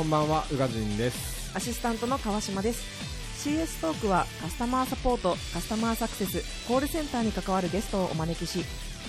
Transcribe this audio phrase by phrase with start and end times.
[0.00, 1.54] こんばんは宇賀神です。
[1.54, 3.46] アシスタントの川島です。
[3.46, 8.64] CS トークはカスタマーサポートカスタマーサクセスコールセンターに関わるゲストをお招きし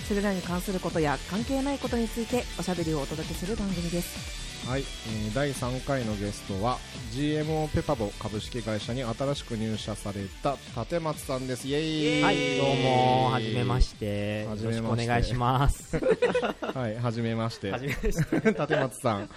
[0.06, 4.41] それらに関することや関係ないことについておしゃべりをお届けする番組です。
[4.66, 6.78] はい、えー第3回のゲストは
[7.12, 14.42] GMO ペパボ株式会社に新しく入社された立松さんですイエーイはい、どうも、はじめまして。
[14.44, 15.96] よはじめましてろしくお願いします。
[16.74, 18.48] はいはじめましてはじめまして。
[18.50, 19.30] 立松さん、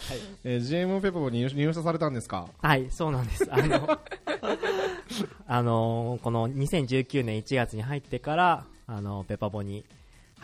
[0.44, 2.48] えー GMO ペパボに入入社されたんですか？
[2.62, 3.48] はい、そうなんです。
[3.50, 4.00] あの、
[5.48, 9.84] あの、この2019年1月に入ってから、あの、ペパボに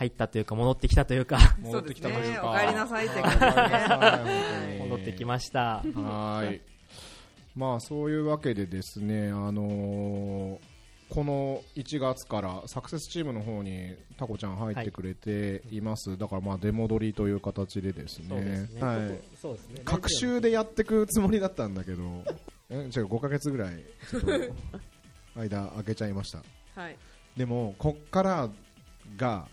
[0.01, 5.59] 入ったというか、戻ってきたというか、 戻ってきたましたお帰りなさいってお感じ帰りなさい戻ってきました。
[5.59, 6.61] はーい。
[7.55, 10.57] まあそういうわけでですねあのー
[11.09, 15.81] この1月からサクセスチームの方にタコちゃん入ってくれてい。
[15.81, 18.27] ます、だからまあ出戻りという形でですね。
[18.29, 18.81] そうですね。
[18.81, 19.19] はい。
[19.35, 19.81] そうですね。
[19.83, 22.23] 隔週でやっていくつもりだったんだけど
[22.69, 23.83] え違う5ヶ月ぐらい
[25.35, 26.43] 間空けちゃいました。
[26.75, 26.97] はい。
[27.35, 28.49] でもこっから
[29.17, 29.49] が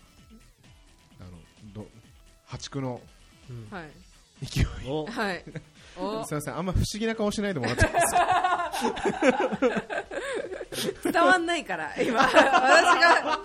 [2.49, 2.99] 破竹の
[4.41, 4.65] 勢い。
[4.87, 5.05] お。
[5.05, 5.43] はい。
[5.97, 6.23] お。
[6.25, 8.71] すいませんあんま不思議な顔しないでもらっていいですか？
[11.11, 12.21] 伝わんないから今。
[12.23, 13.39] 私が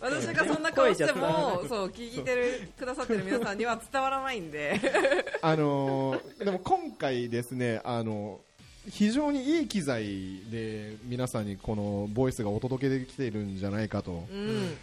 [0.00, 4.80] 私がそんな顔してもそう聞いてるくださってる皆さんには伝わらないんで。
[5.42, 8.40] あのーでも今回ですねあの
[8.90, 14.26] 非常にいい機材で皆さんにこのボイスがお届けできているんじゃないかと。
[14.30, 14.76] うん。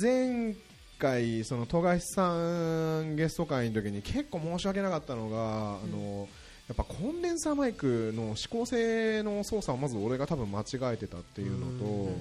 [0.00, 0.54] 前
[0.98, 2.32] 回その富樫さ
[3.02, 6.28] んゲスト会の時に結構申し訳なかったのが、あの
[6.68, 12.20] やっぱコンデンサーマイクの指向性の操作をまず俺が多分間違えてたっていうのと、うん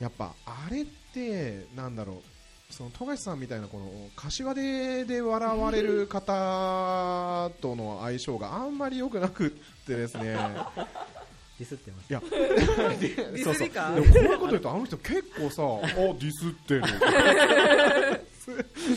[0.00, 2.22] やっぱあれってなんだろ
[2.70, 9.50] うその富樫さんみたいなこの柏手で笑われる方との相性があんまり良くなくっ
[9.86, 10.24] てですね。
[10.24, 10.38] デ
[11.64, 12.10] ィスってます。
[12.10, 13.94] いや ディスりか？
[13.94, 16.82] でもこういうこと言うとあの人結構さ あディスってる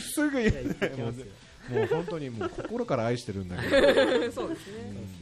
[0.12, 0.88] すぐ言うね。
[0.98, 1.24] もうね
[1.70, 4.32] もう本当にもう心から愛してるんだけど、そうですね。
[4.34, 4.66] そうです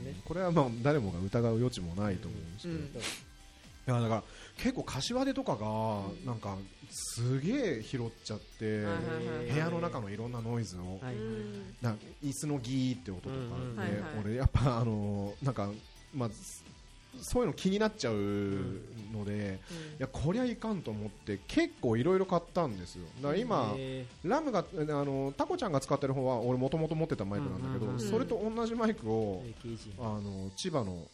[0.00, 2.84] ねこれはまあ誰もが疑う余地もないと思うんですけど、うん。
[2.84, 2.88] い
[3.86, 4.22] やだから
[4.58, 6.56] 結構柏手とかがなんか
[6.90, 8.84] すげえ拾っちゃって
[9.52, 11.14] 部屋の中のいろんなノイズをはい。
[11.14, 11.94] うんな
[12.24, 13.34] 椅子のギーって音とか
[13.86, 15.70] で俺やっぱあのなんか
[16.12, 16.30] まあ
[17.20, 18.14] そういうの気になっちゃう
[19.12, 19.60] ので
[19.98, 23.04] いやこりゃいかんと思って結構いろいろ買ったんですよ。
[23.20, 27.96] だから今えラムがあのタコちゃんが使ってる方は俺もともと持ってたマイクなんだけどうん。
[27.96, 29.44] うんうんそれと同じマイクを
[30.00, 31.06] あの千葉の、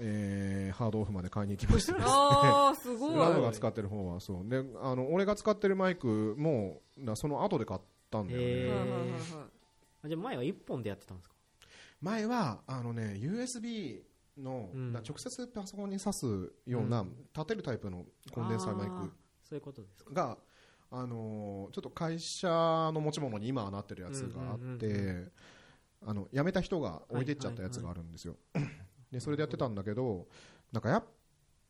[0.00, 3.14] えーハードオフまで買いに行きましてですねああすごい。
[3.16, 4.48] ラムが使ってる方はそう。
[4.48, 8.70] であの俺が使ってるマイクもなその後で買ったんだよね、
[10.06, 11.34] じゃあ前は一本でやってたんですか？
[12.00, 14.00] 前はあのね USB
[14.38, 14.92] の、うん。
[14.92, 17.16] な直接パソコンに挿すような、うん。
[17.34, 19.10] 立てるタイプのコンデンサーマイあー
[19.42, 20.38] そういうことですが
[20.90, 25.30] あのーちょっと会社の持ち物に今はなってるやつがあって、
[26.06, 28.36] あの辞めた人が置いてっちゃったやつがあるんですよ、
[29.10, 30.26] でそれでやってたんだけど
[30.70, 31.04] なんかやっ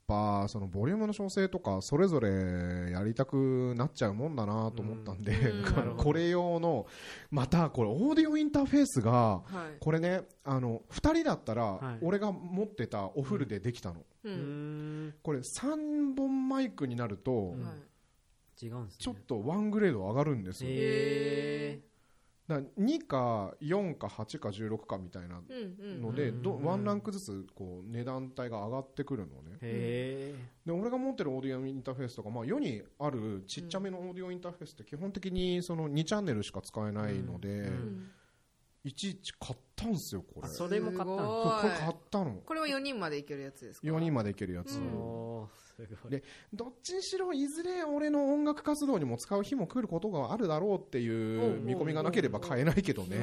[0.06, 5.96] ぱそのボリュームの調整とかそれぞれやりたくなっちゃうもんだなと思ったんで、うん。
[5.98, 6.86] これ用の
[7.30, 9.42] またこれオーディオインターフェースがは
[9.74, 9.78] い。
[9.80, 11.98] これねあの2人だったらはい。
[12.02, 14.04] 俺が持ってたおフルでできたの、
[15.22, 17.54] これ3本マイクになると
[18.98, 21.80] ちょっとワングレード上がるんですよ、へ
[22.52, 25.40] だから2か4か8か16かみたいな
[26.00, 26.32] ので、
[26.64, 29.58] ワンランクずつこう値段帯が上がってくるのね。
[29.60, 37.70] で俺が持ってるオーディオインターフェースとか、まあ、世にあるちっちゃめのオーディオインターフェースって基本的にその2チャンネルしか使えないので、
[38.84, 40.48] いちいち買ったんですよこれ。
[40.48, 42.32] あそれも買ったこれ買ったの。
[42.44, 44.78] これは4人までいけるやつですか？4人までいけるやつ、
[46.08, 53.18] でどっちにしろいずれ俺の音楽活動にも使う日も来ることがあるだろうっていう見込みがなければ買えないけどね。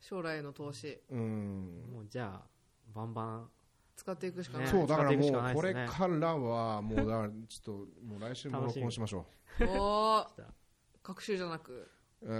[0.00, 1.82] 将来への投資うん。
[1.92, 2.46] もうじゃあ
[2.94, 3.50] バンバン
[3.96, 7.72] 使っていくしかない、ねそうだからもうこれからはもうだからちょっと
[8.04, 9.26] もう来週も録音しましょ
[9.60, 10.42] おー来た
[11.02, 11.88] 学習じゃなく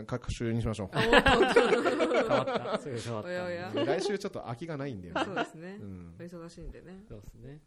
[0.06, 5.02] 各週にしましょおー変わったすぐ変わったおやおやう来週ちょっと空きがないん。
[5.02, 6.14] だよねそうですねう、ん。
[6.19, 6.70] お忙しいん。
[6.70, 7.60] でねそうですね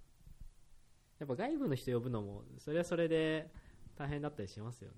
[1.21, 3.47] やっぱ外部の人呼ぶのもそれはそれで
[3.95, 4.95] 大変だったりしますよね。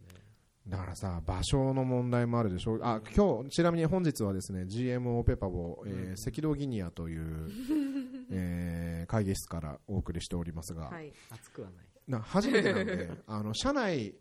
[0.66, 2.80] だからさ場所の問題もあるでしょ。
[2.81, 6.14] あ今日ちなみに本日はですね GMO ペパボ、えーうん。
[6.14, 7.52] 赤道ギニアという、
[8.31, 11.12] えー会議室からお送りしておりますが、はい。
[11.30, 11.86] 熱くはない。
[12.08, 14.16] な初めてなんで あの社内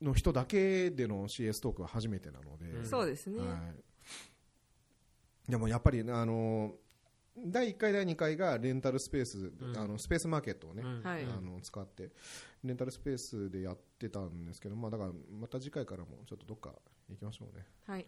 [0.00, 2.86] の人だけでの CS トークは初めてなので、うん。
[2.86, 3.54] そうですね、は
[5.48, 6.74] い、でもやっぱりあの
[7.38, 9.76] 第1回第2回がレンタルスペース、うん。
[9.76, 11.02] あのスペースマーケットをね、うん。
[11.02, 11.22] はい。
[11.24, 12.10] あの使って
[12.64, 16.72] レンタルスペースでやってたんですけど、まあ、だからまた次回からもちょっとどっか
[17.10, 17.64] 行きましょうね。
[17.86, 18.06] はい。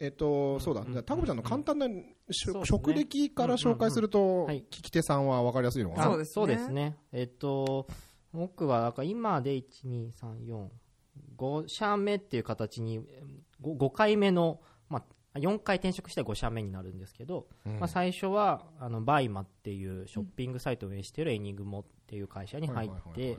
[0.00, 0.92] えっと、そうだ、うん。
[0.92, 1.86] じゃあタコちゃんの簡単な、
[2.30, 4.64] 職歴から紹介すると、うんうんはい。
[4.70, 6.04] 聞き手さんは分かりやすいのかな？
[6.04, 6.32] そうですね。
[6.34, 6.96] そうですね。
[7.12, 7.86] えっと、
[8.32, 10.68] 僕は、なんか今で1、2、3、4、
[11.36, 13.00] 5社目っていう形に、
[13.62, 14.71] 5, 5回目の、まあ、
[15.34, 17.78] 4回転職して5社目になるんですけど、うん。
[17.78, 23.38] まあ、最初は、あの、バイマっていうショッピングサイトを運営しているエニグモっていう会社に入っては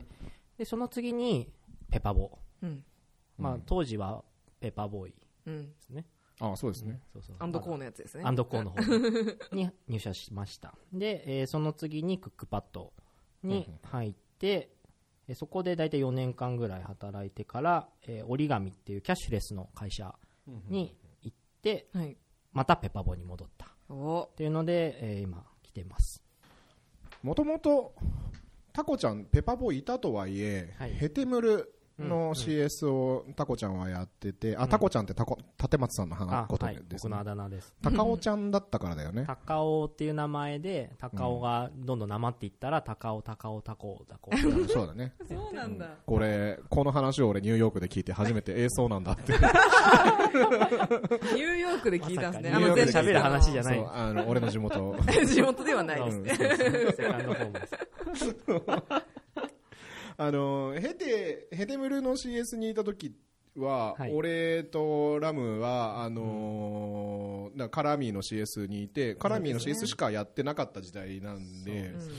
[0.58, 1.52] で、その次に、
[1.90, 2.38] ペパボ。
[2.62, 2.84] うん。
[3.38, 4.24] まあうん、当時は、
[4.60, 5.12] ペパボーイ。
[5.12, 5.72] でうん。
[5.78, 6.06] すね。
[6.40, 7.00] あそうですね。
[7.12, 8.24] そうそうアンドコーのやつですね。
[8.24, 10.74] アンドコーの方に入社しました。
[10.92, 12.92] で、えーその次にクックパッド
[13.44, 14.70] に入って、
[15.28, 20.14] えーそこで大体4年間ぐらい働いてから、えー折り紙っていうキャッシュレスの会社
[20.68, 20.96] に
[21.92, 22.16] はい
[22.52, 23.66] またペパボに戻った。
[23.88, 26.22] おっていうので、えー今来てます。
[27.22, 27.94] もともと
[28.72, 31.66] タコちゃんペパボいたとはいえ、はいヘテムルうん
[31.98, 37.24] の CS をタコちゃんはやってて、あタコちゃんってタコ立松さんのあ話ことはい、ですね僕のあ。
[37.24, 37.74] だ名です。
[37.82, 39.24] 高尾ちゃんだったからだよね。
[39.26, 44.68] 高尾っていう名前で、高尾がどんどんなまっていったら、高尾、高尾、高尾、高尾。
[44.68, 45.14] そうだね。
[45.28, 49.32] そうなんだこれ、この話を俺ニューヨークで聞いて初めて、えー、そうなんだって。
[49.32, 54.96] ニューヨークで聞いたんですねまさかニューヨークで喋る話じゃないあの、俺の地元。
[55.26, 56.34] 地元ではないですね
[56.96, 59.13] セカンドホームです。
[60.16, 63.14] あの、ヘテ、ヘテムルの CS にいた時
[63.56, 64.12] は、はい。
[64.12, 72.14] 俺とラムは、あのー、カラミーの CS にいて、カラミーの CS しかやってなかった時代なんで、ですね。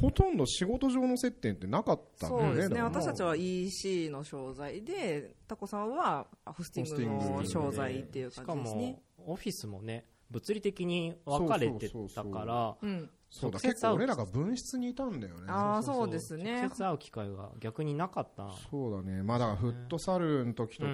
[0.00, 2.48] ほとんど仕事上の接点ってなかったんだよね。
[2.48, 2.82] そうですね。
[2.82, 9.02] 私たちは EC の商材でタコさんはホスティングの商材っていうしか感じですね。
[9.18, 15.44] も、オフィスもね、物理的に分かれてたから、うんそうだ、結構俺らが分室にいたんだよね。
[15.46, 16.62] ああそうですね。
[16.62, 18.50] 直接会う機会が逆になかった。
[18.70, 20.90] そうだね、まあ、だからフットサルの時とか、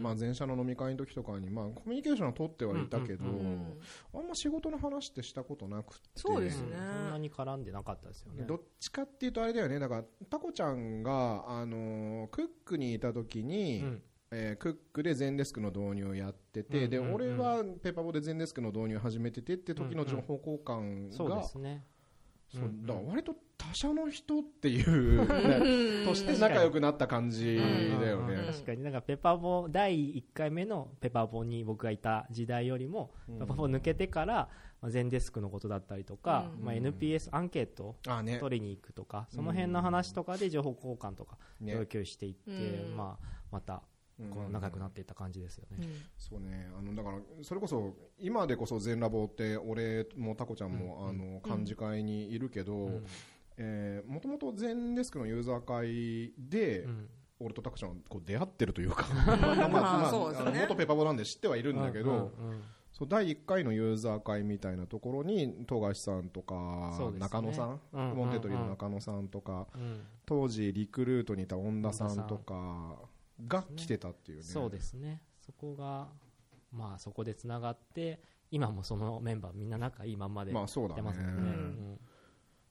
[0.00, 6.76] まあ、前社の飲み会の時とかに、まあ、コミュニケーションは取ってはいたけど、あんま仕事の話ってしたことなくて、そうですね。
[6.76, 8.44] うんそんなに絡んでなかったですよね。
[8.44, 14.02] どっちかっていうと、あれだよね、だからタコちゃんが、あのークックにいた時に、うん
[14.36, 17.14] えークックでゼンデスクの導入をやってて、でうんうんうん。
[17.14, 21.84] 俺はペーパーボでゼンデスクの導入を始めててって時の情報交換が、そうですね。
[22.52, 22.86] そううんうん。
[22.86, 25.26] だから割と他社の人っていう、
[26.02, 28.46] ねとして仲良くなった感じだようんうんうん。
[28.46, 28.52] ね。
[28.52, 28.82] 確かに。
[28.82, 33.38] なんかペパボ第1回目のペパボに僕がいた時代よりも、うん。
[33.38, 34.48] ペパボ抜けてから、
[34.80, 38.38] まあ、ゼンデスクのことだったりとか、うんまあ、NPS アンケートあね。
[38.38, 41.72] 取りに行くとか、その辺の話とかで情報交換とかね。
[41.72, 42.96] 共有していって、うん。
[42.96, 43.82] まあ、また
[44.30, 45.86] こう仲良くなっていった感じですよね。
[46.16, 46.70] そうね。
[46.78, 51.08] あのだからそれこそ今でこそ全ラボって俺もタコちゃんも、うん。
[51.08, 52.74] あの幹事会にいるけど、
[54.06, 57.08] もともと全デスクのユーザー会で、うん。
[57.40, 59.06] 俺とタコちゃんはこう出会ってるというか
[60.54, 62.62] 元ペパボなんで知ってはいるんだけど、うんうんうん。
[62.92, 68.16] そう第1回のユーザー会みたいなところに富樫さんとか、中野さん、うんうんうん。
[68.18, 70.00] モンテトリーの中野さんとかうん。
[70.26, 72.96] 当時リクルートにいた恩田さんとか
[73.46, 74.44] が来てたっていうね。
[74.44, 75.22] そうですね。
[75.40, 76.08] そこが
[76.72, 80.94] まあそこでつながって今もそのメンバーみんな仲いいまんまでやまあそうだね。
[80.94, 81.98] ってますもんね、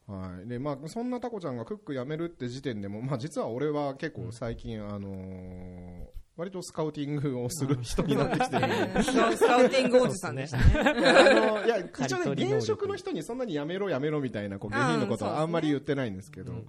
[0.07, 0.35] うん。
[0.37, 0.47] はい。
[0.47, 9.03] でまあ、そんなタコちゃんがクック辞めるって時点でも、まあ、実は俺は結構最近、あのー割とスカウティングをする人になってきてる。
[9.37, 10.63] スカウティングおじさんでしたね。
[10.75, 10.93] あ
[11.33, 11.59] の
[12.05, 16.61] 一応ね現職の人にそんなに辞めろ辞めろみたいなこう下品のことはあんまり言ってないんですけど、うんう。
[16.61, 16.67] ん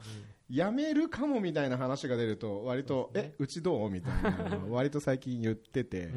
[0.51, 6.13] 辞めるかもみたいな話が出ると割と、えうちどうみたいな割と最近言ってて、う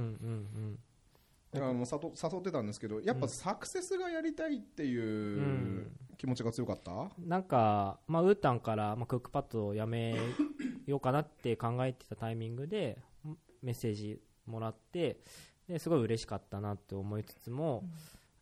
[1.54, 5.92] だからもう誘ってたんですけどやっぱサクセスがやりたいっていううん。
[6.18, 10.16] 気持ちが強かった、うんなんか、まあ、ウータンから、まあ、クックパッドをやめ
[10.86, 12.98] ようかなって考えてたタイミングで
[13.62, 15.20] メッセージもらって
[15.68, 17.84] ですごい嬉しかったなって思いつつも、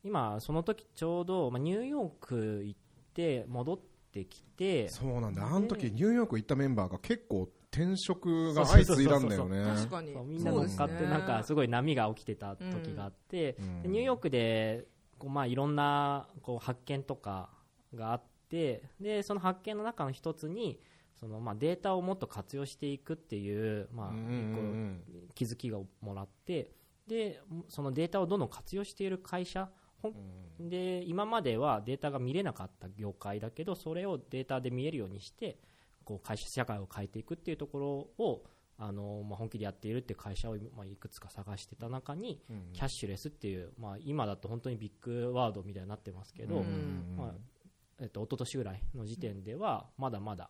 [0.04, 2.80] 今その時ちょうど、まあ、ニューヨーク行っ
[3.14, 3.80] て戻っ
[4.12, 5.46] てきてそうなんだ。
[5.46, 9.66] あの時ニューヨーク行ったメンバーが結構転職が相次いだんだよね。
[9.76, 10.16] 確かに。
[10.26, 13.82] みんな乗っかってなんかすごい波が起きてた時があって、うん。
[13.82, 14.86] でニューヨークで
[15.18, 17.50] こうまあいろんなこう発見とか
[17.94, 20.80] があってでその発見の中の一つに
[21.25, 24.13] そのまあデータをもっと活用していくっていうまあ
[25.34, 26.70] 気づきがもらって
[27.08, 29.70] でそのデータをどんどん活用している会社
[30.60, 35.58] で今まではデータが見れなかった業界だけどそれをデータで見えるようにして
[36.03, 37.88] こう会社社会を変えていくっていうところ
[38.24, 38.44] を
[38.77, 47.15] あのまあ、本気でやっているっていう会社を、まあ、いくつか探してた中に、うんキャッシュレスっていう、まあ、今だと本当にビッグワードみたいになってますけど、うん。
[47.17, 47.32] まあ
[48.01, 50.50] えっと一昨年ぐらいの時点ではまだまだ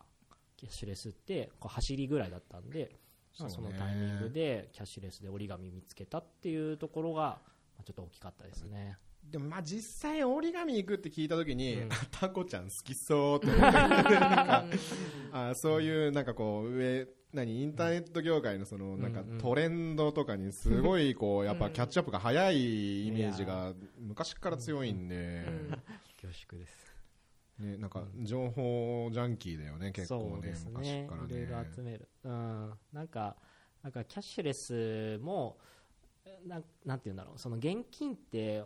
[0.56, 2.96] キャッシュレスってこう走りぐらいだったんで、
[3.38, 7.38] まあ、そのタイミングでキャッシュレスで折り紙見つけたっていうところがま
[7.80, 8.98] あちょっと大きかったですね。
[9.30, 11.92] でもまあ実際折り紙行くって聞いた時に、うん。
[11.92, 25.44] あタコちゃん好きそうってあそういうなんかこう上何インターネット業界のそのなんかトレンドとかにすごいこうやっぱキャッチアップが早いイメージが昔から強いんで、
[26.22, 26.95] 恐縮です
[27.58, 31.34] ね、なんか情報ジャンキーだよね結構ねそうです昔ねからね。
[31.34, 33.36] いろいろ集める、うん、なんか
[33.82, 35.56] なんかキャッシュレスも
[36.46, 37.38] ななんていうんだろう。
[37.38, 38.62] その現金って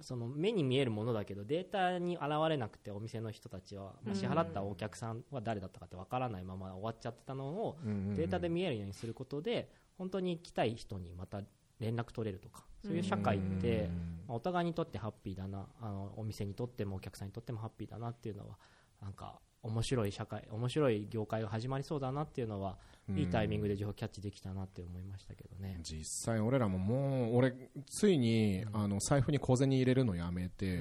[0.00, 7.76] その目に見えるものだけどデータに現れなくてお店の人たちは、まあ、支払ったお客さんは誰だったかってわからないまま終わっちゃってたのを
[8.16, 11.40] データで見えるようにすることで本当に来たい人にまた
[11.78, 13.88] 連絡取れるとかそういう社会って、
[14.28, 18.56] まあお互いにとってハッピーだなあのお店にとってもお客さんにとってもハッピーだなっていうのは
[19.02, 23.18] なんか面白い社会面白い業界が始まりそうだなっていうのは、うん。
[23.18, 25.78] いいタイミングで情報キャッチできたなって思いましたけどね。
[25.82, 27.54] 実際俺らももう俺
[27.86, 30.80] ついにあの財布に小銭入れるのやめて、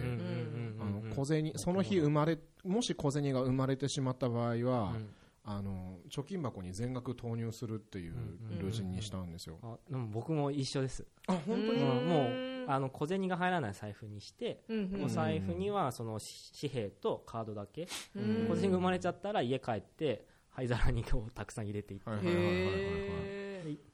[1.13, 5.09] 小銭その日生まれもし小銭が生まれてしまった場合は、うん
[5.45, 8.13] あの貯金箱に全額投入するっていう
[8.59, 9.57] ルーチンにしたんですよ。
[9.61, 12.07] あでも僕も一緒です、あ本当に、うん。
[12.07, 14.63] もうあの小銭が入らない財布にして、
[15.03, 16.19] お財布にはその
[16.59, 18.47] 紙幣とカードだけ、うん。
[18.49, 23.42] 小銭が生まれちゃったら家帰って灰皿にこうたくさん入れていって、はいはいはいはいはい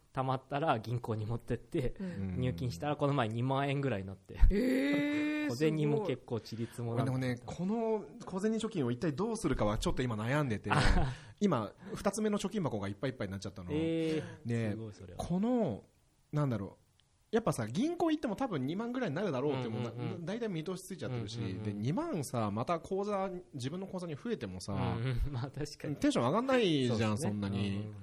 [0.09, 2.35] へーたまったら銀行に持ってって、うん。
[2.39, 10.69] 入金したらこの前2万円ぐらいになって、へー小銭も結構ちりつもな俺でもねこの小銭貯金を一体どうするかはちょっと今悩んでて
[11.39, 14.75] 今2つ目の貯金箱がいっぱいいっぱいになっちゃったの、えー、ね
[15.17, 15.81] この
[16.31, 16.77] なんだろ
[17.31, 20.11] うやっぱさ銀行行っても多分2万ぐらいになるだろうってもうなうんうん。
[20.13, 27.93] うん大体見通しついちゃってるし、うんうんうんで2万さまた口座自分の口座に増えてもさ、うんまあ確かにテンション上がんないじゃんそ,、うですねんなに、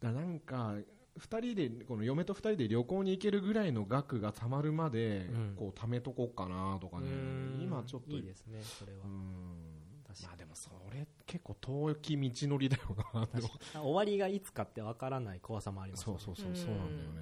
[0.00, 0.74] だからなんか
[1.18, 5.54] 2人でこの嫁と2人で旅行に行けるぐらいの額がたまるまで、うん。
[5.56, 7.06] こう貯めとこうかなとかね。
[7.06, 7.60] うん。
[7.62, 17.20] 今ちょっといいですねそれは、まあでもそれ結構遠き道のりだよな終わりがいつかってわからない怖さもありますそうそうそうそうなんだよね。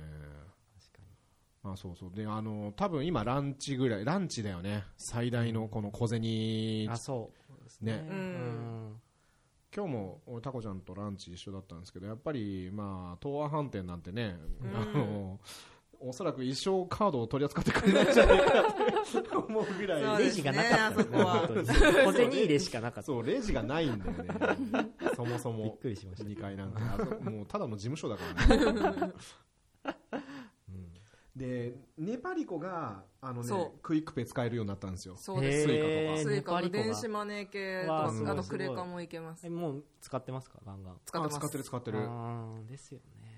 [0.80, 1.06] 確かに。
[1.62, 2.10] まあそうそう。
[2.14, 4.84] であの多分今ランチぐらいランチだよね。
[4.96, 7.30] 最大のこの小銭あそ
[7.60, 7.92] うですね。
[7.92, 8.08] ね。
[8.10, 9.02] うん
[9.74, 14.36] 今日も俺タコちゃんとランチ一緒だったんですけどやっぱりまあ東亜飯店なんてね、
[14.74, 15.40] あの
[15.98, 20.24] おそらく一生カードを取り扱ってくれないんじゃないかって思うぐらい。
[20.24, 21.04] レジがなかった。
[21.04, 23.02] 小銭入れしかなかった。
[23.04, 24.90] そうレジがないんだよね。
[25.14, 26.28] そもそ びっもくりしました。
[26.28, 27.30] 2階なんて。
[27.30, 29.12] もうただの事務所だからね
[31.34, 35.16] でネパリコがあの、ねクイックペイ使えるようになったんですよ。
[35.16, 35.66] そうです。
[35.66, 35.84] スイカ
[36.24, 36.84] とネパリコが。
[36.84, 39.46] 電子マネー系とわあとクレカもいけます。
[39.46, 40.58] えもう使ってますか？
[40.66, 40.96] ガンガン。
[41.06, 41.36] 使ってます。
[41.36, 41.98] あ使ってる使ってる。
[42.68, 43.32] ですよね。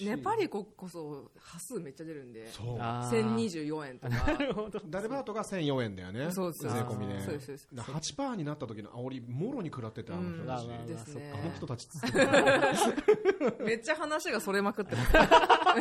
[0.00, 2.50] ねネパリコこそ端数めっちゃ出るんで。
[2.50, 2.76] そう。
[2.80, 4.32] あー1024円とか。
[4.32, 4.80] なるほど。
[4.86, 7.20] ダルバートが1004円だよねそうです税込みで。
[7.20, 11.32] そうですそうですだから8%になった時の煽りもろに食らっててあの人たち、うんうわうわですね。
[11.34, 11.88] あの人たち
[13.64, 15.12] めっちゃ話がそれまくってます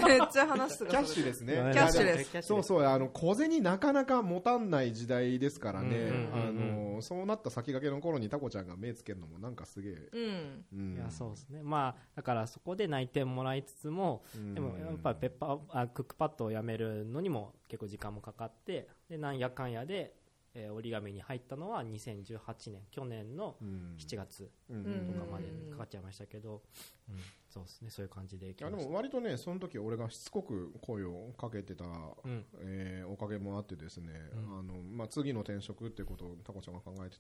[0.06, 1.54] めっちゃ話がキャッシュですね。
[1.54, 10.66] キャッシュレスキャッシュレスそうそうあの小銭なかなか持たんない時代ですからね、あのそうなった先駆けの頃にタコちゃんが目つけるのもなんかすげえ、うん。
[10.74, 10.96] うん。
[10.96, 11.62] いやそうですね。
[11.64, 14.54] まあだからそこで内定もらいつつもうん。
[14.54, 20.14] でもやっぱりペッパーあクックパッドをやめるのにも結構時間もかかってでなんやかんやで、
[20.60, 23.96] えー折り紙に入ったのは2018年去年のうん。
[23.98, 24.76] 7月うん。
[24.78, 26.64] うんとかまでにかかっちゃいましたけど、
[27.10, 27.16] うん。
[27.48, 32.46] そうですねそういう感じでいやでも割とねその時俺がしつこく声をかけてた、うん。
[32.60, 34.60] えーおかげもあってですね、うん。
[34.60, 37.18] あのまあ、次の転職ってことをタコちゃんが考えて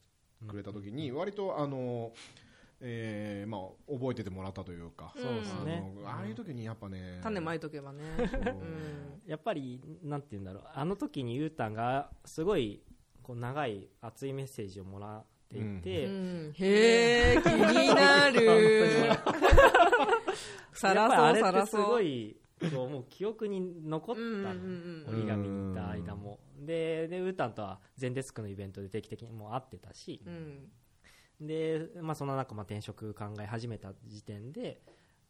[0.48, 2.12] くれた時に割とあの、
[2.82, 5.84] えーまあ、覚えててもらったというか、そうですね。
[5.98, 8.04] あのああいう時にやっぱね種まいとけばね。
[9.26, 10.64] やっぱりなんて言うんだろう。
[10.74, 12.82] あの時にゆうたんがすごい
[13.28, 16.54] こう長い熱いメッセージをもらっていて、うん。
[16.58, 19.20] へえ気になる。
[20.72, 21.86] さらそうさらそう。
[21.88, 22.38] ごい
[22.74, 24.22] こうもう記憶に残った
[25.12, 26.40] 折り紙にいた間も。
[26.58, 30.22] ででウータンとは全デスクのイベントで定期的にもう会ってたし。
[30.26, 30.72] う、ん。
[31.42, 34.82] で、まあ、その中、まあ、転職考え始めた時点で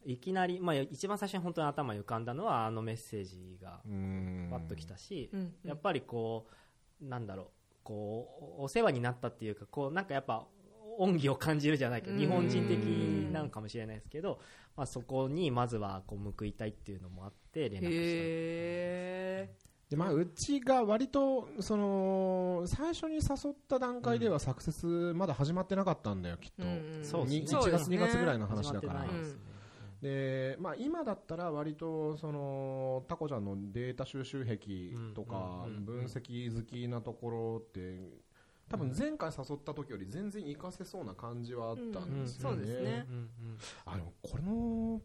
[0.05, 4.49] いきなり、まあ、一番最初に本当に頭に浮かんだのはあのメッセージがうん。
[4.51, 5.55] パッときたし、うん。
[5.65, 6.45] やっぱりこ
[7.01, 7.56] うなんだろう
[7.87, 10.45] こうお世話になったっていうかこうなんかやっぱ
[10.97, 12.19] 恩義を感じるじゃないけどうん。
[12.19, 12.77] 日本人的
[13.31, 14.41] なのかもしれないですけど、
[14.75, 19.49] まあ、そこにまずはこう報いたいっていうのもあって連絡したへ
[19.89, 27.59] でまあ、うちが割とその最初に誘った段階ではサクセスまだ始まってなかったんだよきっと、うんそうにですね。
[27.61, 29.05] 1月2月ぐらいのの話だから、
[30.01, 38.11] でまあ、今だったら割とそのタコちゃんのデータ収集癖とか分析好きなところって
[38.69, 42.57] 多分前回誘った時より全然活かせそうな感じはあったんですよね。
[42.57, 43.05] うんそうですね。
[43.09, 43.29] うんうん
[43.85, 44.51] あでもこれの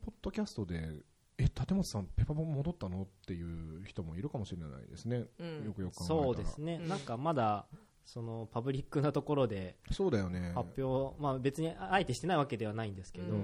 [0.03, 0.91] ポッドキャストで
[1.39, 3.03] え立本さんペパボン戻ったの？
[3.03, 5.65] っていう人もいるかもしれないですね、うん。
[5.65, 6.23] よくよく考えたら。
[6.23, 7.65] そうですね、うんなんかまだ
[8.05, 10.53] そのパブリックなところでそうだよね。
[10.55, 13.37] 発表、まあ、別にあえてしてないわけではないんですけど、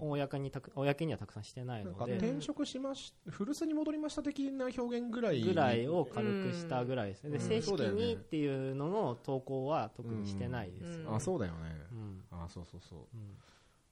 [0.00, 1.98] 公にたく公にはたくさんしてないので。
[1.98, 7.38] か転職しまし古巣に戻りました的な表現ぐらいぐらいを軽くしたぐらいですね、うん。
[7.38, 11.14] で正式にっていうのの投稿は特にしてないです、うん。
[11.14, 11.58] あそうだよね、
[11.92, 12.24] うん。
[12.30, 12.98] あそうそうそう。
[13.14, 13.36] うん。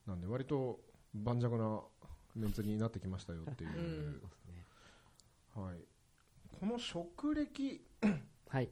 [0.07, 0.81] なんで割と
[1.15, 1.81] 盤石な
[2.35, 4.21] メンツになってきましたよっていう、
[5.55, 5.79] はい、
[6.61, 7.83] この職歴
[8.49, 8.69] はい、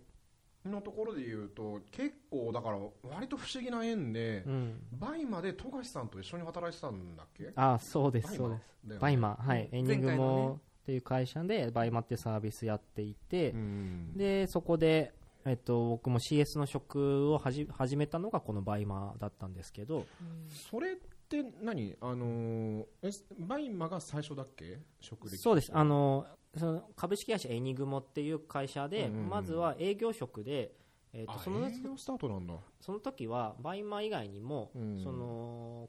[0.68, 2.78] のところで言うと結構だから
[3.08, 7.52] 割と不思議な縁でう、ん、バイマで富樫さんと一緒に働いてたんだっけ？
[7.56, 8.38] あそうですバイマ？
[8.38, 8.92] そうです。
[8.94, 8.98] ね。
[8.98, 9.68] バイマはい。
[9.70, 9.78] うん。
[9.78, 10.56] エンディングもね。
[10.56, 14.12] っていう会社でバイマってサービスやっていて、うん。
[14.16, 15.12] でそこで
[15.46, 20.06] えっと、僕も CS の職をはじ始めたのがこのバイマだったんですけど
[20.70, 20.96] それっ
[21.28, 21.94] て何？
[22.00, 24.78] あのーえバイマが最初だっけ？
[25.00, 25.36] 職歴。
[25.36, 25.70] そうです。
[25.74, 26.24] あの
[26.56, 29.28] その株式会社エニグモっていう会社で、うんうんうん。
[29.30, 30.72] まずは営業職で、
[31.12, 32.54] えっとあその営業スタートなんだ。
[32.80, 35.00] その時はバイマ以外にも、うん。
[35.02, 35.88] その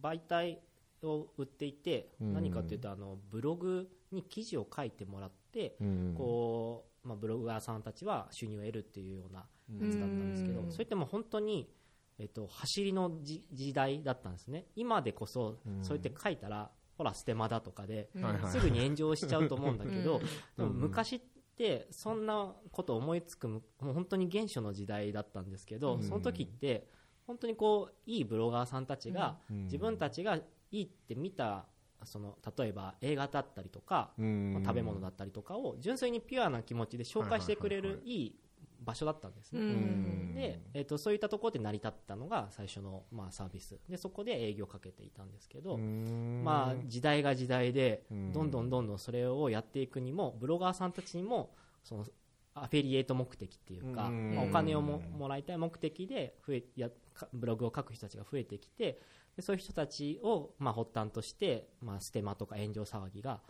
[0.00, 0.60] 媒体
[1.02, 9.46] を売っていて、うん何かというとあのブログに記事を書いてもらって、うんこうまあ、ブロガーさんたちは収入を得るっていうような
[9.80, 11.72] やつだったんですけど、うんそれってもう本当に、
[12.18, 14.66] えっと、走りのじ時代だったんですね。
[14.76, 15.84] 今でこそ、うん。
[15.84, 18.10] そうやって書いたらほらステマだとかで、
[18.50, 20.22] すぐに炎上しちゃうと思うんだけど、うん
[20.58, 21.20] でも昔っ
[21.56, 26.02] てそんなこと思いつくもう本当に原初の時代だったんですけど、うん。
[26.02, 26.86] その時って
[27.26, 29.64] 本当にこういいブロガーさんたちがうん。
[29.64, 31.64] 自分たちがいいって見た
[32.04, 38.34] その例えば映画だったりとか、食べ物だったりとかを純粋にピュアな気持ちで紹介してくれるいい
[38.82, 39.60] 場所だったんですね。
[39.60, 40.34] うん。
[40.34, 43.78] で、えー、とそういったところで成り立ったのが最初の、まあ、サービス。
[43.88, 46.42] でそこで営業をかけていたんですけど、うん。
[46.44, 48.32] まあ、時代が時代でうん。
[48.32, 52.06] どんどんどんどんそれをやっていくにもブロガーさんたちにもその
[52.54, 54.34] アフィリエイト目的っていうか、うん。
[54.34, 59.00] まあ、お金をももらいたい目的で増えやかブログを書く人たちが増えてきて
[59.36, 63.40] でそういう人たちを、まあ、発端として、まあ、ステマとか炎上騒ぎが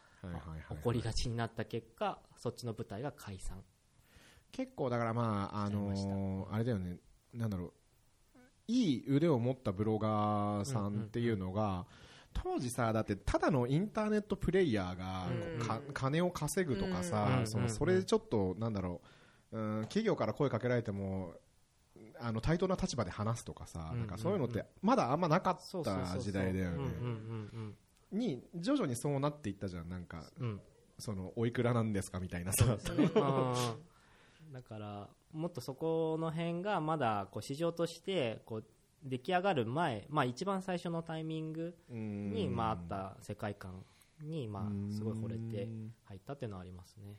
[0.69, 3.63] 起こりがちになった結果そっちの舞台が解散
[4.53, 6.97] 結構だからまああのーあれだよね。
[7.33, 7.73] なんだろう。
[8.69, 11.87] いい腕を持ったブロガーさんっていうのが、
[12.33, 15.27] 当時さだってただのインターネットプレイヤーが
[15.59, 19.01] うんか金を稼ぐとかさ、うんそのそれちょっとなんだろ
[19.53, 21.35] う、うん、企業から声かけられても
[22.21, 26.79] あの対等な立場で話すとかさ、うんなんかそういうのってまだあんまなかった時代だよね。
[28.13, 29.89] に徐々にそうなっていったじゃん。
[29.89, 30.25] なんか
[30.99, 32.65] そのおいくらなんですかみたいなさ
[34.53, 38.65] だからもっとそこの辺がまだこう市場としてこう
[39.05, 43.85] 出来上がる前、まあ、一番最初のタイミングににまああった世界観
[44.23, 45.69] にまあすごい惚れて
[46.05, 47.15] 入ったっていうのはありますね。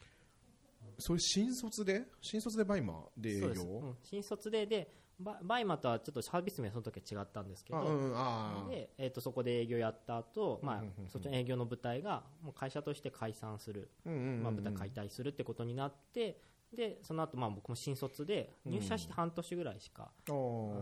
[0.99, 2.03] それ新卒で？
[2.21, 3.65] 新卒でバイマで営そう業です。
[3.65, 3.95] うん。
[4.03, 7.79] 新卒ででババイマとはちょっとサービス名はその時は違ったんですけど、
[8.15, 11.09] あうんでえー、とそこで営業やった後、まあうんうんうんうん。
[11.09, 13.89] そっちの営業の部隊がもう会社として解散する。
[14.05, 14.43] うんうんうんうん。
[14.43, 16.39] まあ、部隊解体するってことになって
[16.75, 18.71] でその後まあ僕も新卒でうん。
[18.73, 20.09] 入社して半年ぐらいしか、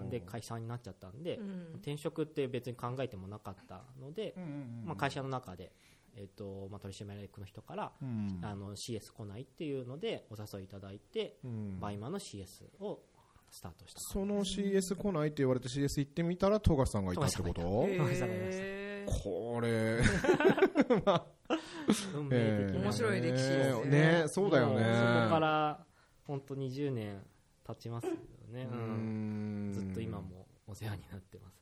[0.10, 1.76] で解散になっちゃったんで、うん。
[1.76, 4.52] 転職って別に考えてもなかったので、うんうんう
[4.84, 5.72] んまあ、会社の中で、
[6.16, 8.40] えーとまあ、取締役の人から、うん。
[8.44, 11.80] あの CS 来ないっていうのでお誘いいただいて、うん。
[11.80, 13.02] バイマの CS を
[13.50, 14.00] スタートした。
[14.00, 17.62] その CS 来ないって言われて CS 行ってみたら富樫さんがいたってこと？
[19.06, 20.02] これ。
[22.14, 22.82] 運命的な。
[22.82, 24.22] 面白い歴史ですね。
[24.22, 24.84] ねそうだよね。
[24.84, 25.86] そこから
[26.26, 27.26] 本当20年
[27.66, 28.14] 経ちますよ
[28.52, 29.74] ね、ううんん。
[29.74, 31.60] ずっと今もお世話になってます。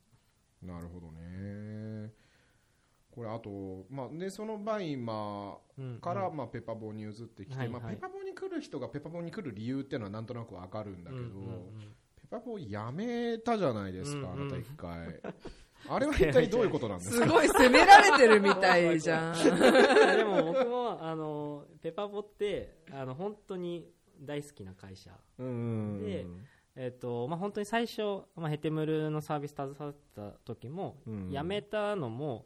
[0.61, 2.11] なるほどね。
[3.11, 11.23] これあと、まあ、でそのバイマーから、まあ、ペパボに移ってきて、まあ、ペパボに来る人がペパボに来る理由っていうのはなんとなくわかるんだけど、
[12.21, 14.41] ペパボやめたじゃないですか、うんうん。
[14.41, 15.19] あなた一回
[15.89, 17.25] あれは一体どういうことなんですか？
[17.25, 19.35] すごい責められてるみたいじゃん。
[20.17, 23.89] でも僕もあのペパボってあの本当に
[24.21, 25.11] 大好きな会社。
[25.39, 26.25] うんで
[26.79, 28.01] えっとまあ、本当に最初、
[28.35, 31.31] まあ、ヘテムルのサービス携わった時も、うん。
[31.31, 32.45] 辞めたのも、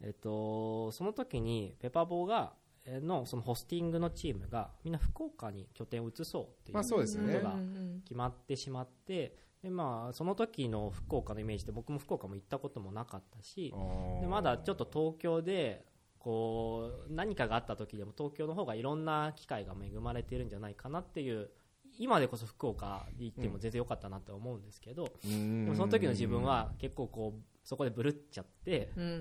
[0.00, 2.54] えっと、その時にペパボが
[2.86, 13.74] えーのそのホスティングのチームがみんな福岡に拠点を移そうっていうことが決まってしまってで、まあ、その時の福岡のイメージで僕も福岡も行ったこともなかったし
[14.20, 15.84] でまだちょっと東京で
[16.18, 21.50] こう何かがあった時でも東京の方がいろんな機会が恵まれているんじゃないかなっていう
[21.98, 29.20] 今でこそ福岡に行っても全然良かったなって思うんですけど、ででもその時の自分は結構こうそこでブルっちゃって、うんうんうん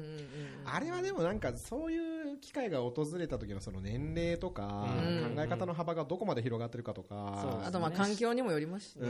[0.66, 1.98] あれはでもなんかそうい
[2.36, 9.08] う機会が訪れた時のその年齢とかうん考え方の幅がどこまで広がってるかとかそうあとまあ環境にもよりますしね。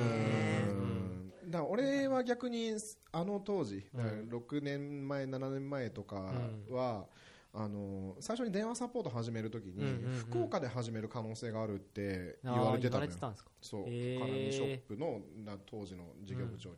[0.70, 1.52] うん。
[1.52, 2.74] だ俺は逆に
[3.12, 4.04] あの当時、うん。
[4.04, 6.32] だから6年前7年前とか
[6.72, 7.06] は、
[7.54, 10.20] あの最初に電話サポート始めるときに、うんうんうん。
[10.20, 13.02] 福岡で始める可能性があるって言われてたのよ。
[13.02, 13.52] 言われてたんですか？
[13.62, 16.76] そうカラミショップのな当時の事業部長に、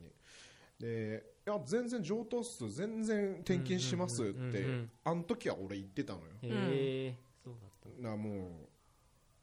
[0.80, 2.70] でいや全然上等っす。
[2.70, 4.92] 全然転勤しますって、うんうんうんうん。
[5.06, 6.26] あの時は俺言ってたのよ。
[6.42, 8.02] へえそうだった。
[8.02, 8.68] だからも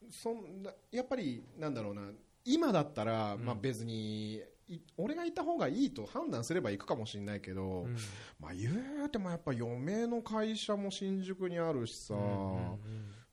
[0.06, 2.02] うそんなやっぱりなんだろうな。
[2.44, 3.44] 今だったら、うん。
[3.46, 7.96] まあ、別にい俺がいた方がいいと判断すれば行くかもしれないけど、うん。
[8.38, 8.70] まあ、言
[9.06, 12.78] うてもやっぱ嫁の会社も新宿にあるしさ、うんうん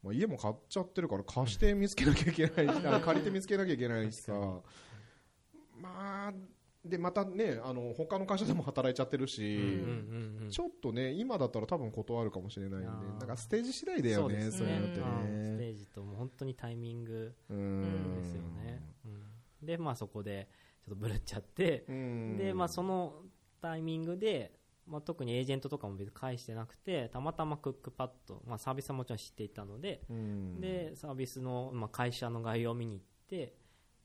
[0.02, 4.32] まあ、家も買っちゃってるから貸して見つけなきゃいけないし あ借りて見つけなきゃいけないしさ。
[5.78, 6.34] まあ
[6.84, 10.50] でまたねあの他の会社でも働いちゃってるし、うんうんうんうん。
[10.50, 13.20] ちょっとね今だったら多分断るかもしれないんであー。
[13.20, 14.74] なんかステージ次第だよねそうですね。
[14.74, 18.16] いうのってうんステねージとも本当にタイミングうん。
[18.16, 19.66] ですよね、うん。
[19.66, 20.48] でまあそこで
[20.84, 22.38] ちょっとブルっちゃって、うん。
[22.38, 23.14] でまあその
[23.62, 24.52] タイミングで、
[24.88, 30.60] まあ、特にエージェントとかも別に返してなくてたまたまクックパッド、まあ、サービスはもちろん知っていたので、うん。
[30.60, 33.54] でサービスの、まあ、会社の概要を見に行って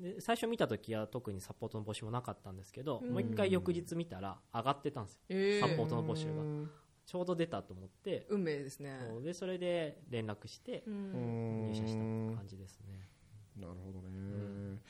[0.01, 3.13] で最初見た時は特にサポートの募集もなかったんですけど、うん。
[3.13, 5.21] もう一回翌日見たら上がってたんですよ。
[5.31, 6.33] えサポーートの募集が。
[6.33, 6.71] うん
[7.07, 8.27] ちょうど出たと思って。
[8.31, 8.99] 運命ですね。
[9.23, 11.69] でそれで連絡してうん。
[11.69, 13.09] 入社した感じですね。
[13.57, 14.81] なるほどね、ん。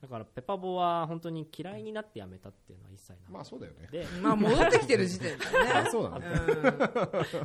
[0.00, 3.88] だからペパボは本当に嫌いになって辞めたっていうのは一切なまあそうだよね。
[3.90, 5.50] でまあ戻ってきてる時点でね。
[5.74, 6.26] あそうだね。
[6.28, 6.62] うん。
[6.62, 6.88] だ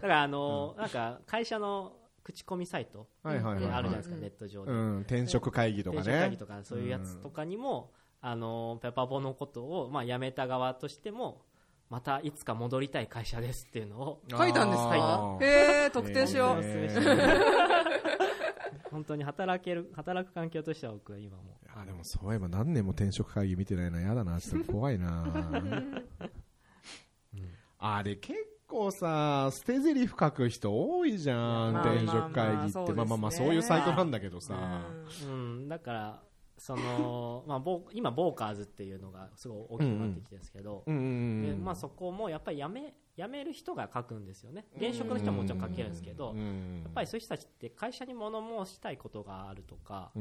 [0.02, 1.99] からあの、なんか会社の
[2.32, 6.02] 口コミサイトあるじゃないですか、ネット上で、うん、転職会議とかね。
[6.02, 11.42] 転職会議とかそういうやつとかにも、あのペパボのことを、まあ、辞めた側としても
[11.90, 16.62] またいつか戻りたい会社ですっていうのを書いたんですかへえ特定しよう。
[16.62, 16.90] え
[18.92, 21.58] 本当に働ける働く環境としては僕は今も。
[21.76, 26.04] あでもそういえば何年も転職会議見てないの嫌だなちょっと怖いな
[27.78, 28.38] あれ結
[28.70, 32.94] 構さ捨て台詞書く人多いじゃん転職会議って。
[32.94, 34.86] まあまあまあそういうサイトなんだけどさ。
[35.24, 36.24] うん、だから
[36.58, 37.62] その、 まあ、
[37.94, 44.66] 今ボーカーズっていうのがすごい大きくなってきてですけど、でまあ、そこもやっぱり辞め辞める人が書くんですよね。
[44.78, 50.12] 現職の人はもちろん書けるんですけど、うんやっぱりそういう人たちって会社に物申したいことがあるとか、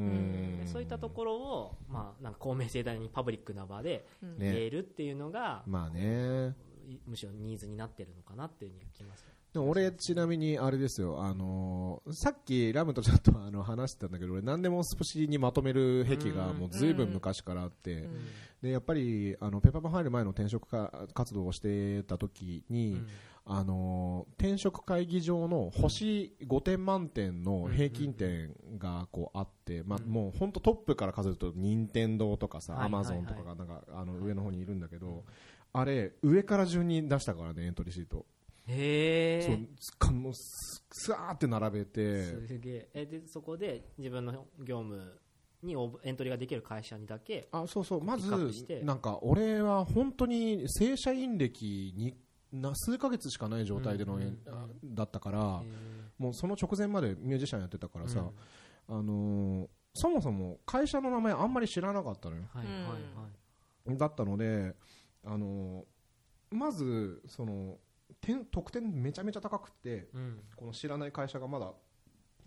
[0.66, 4.38] そういったところを、まあ、なんか公明正大にパブリックな場でうん。
[4.38, 6.48] 言ねえるっていうのが、まあね。
[6.50, 6.67] い
[7.06, 9.22] むしろニーズになってるのかなっていうにはきます。
[9.22, 11.22] よでも俺ちなみにあれですよ。
[11.22, 18.18] あのーさっきラムとちょっとあの話してたんだけど俺何でもスプシにまとめる癖がもうずいぶん昔からあって、うん。
[18.62, 23.06] でやっぱりあのペパパ入る前の転職か活動をしてた時に、うん。
[23.50, 35.24] あのー転職会議場の星5点満点の平均点がこうあって、まあ、うんもう本当トップから数えると任天堂とかさ、はいアマゾンとかがなんかあの上の方にいるんだけど、
[35.72, 38.26] あれ上から順に出したからねエントリーシート、
[38.66, 42.24] へそうえつかもうすすわーって並べて。
[42.24, 42.88] すげえ。
[42.94, 45.20] えでそこで自分の業務
[45.62, 48.02] にエントリーができる会社にだけあそうそう。
[48.02, 48.30] まず
[48.82, 52.16] なんか俺は本当に正社員歴に
[52.52, 55.62] な数ヶ月しかない状態での、うんうんあだったから、
[56.18, 58.24] もうその直前までミュージシャンやってたからさ、
[58.88, 58.98] うん。
[58.98, 62.42] あのーそもそも会社の名前あんまり知らなかったのよ。
[62.54, 63.98] はいはいはい。
[63.98, 64.76] だったので、
[65.28, 65.84] あのー
[66.50, 67.76] まずその
[68.22, 70.40] 点得点めちゃめちゃ高くてうん。
[70.56, 71.72] この知らない会社がまだ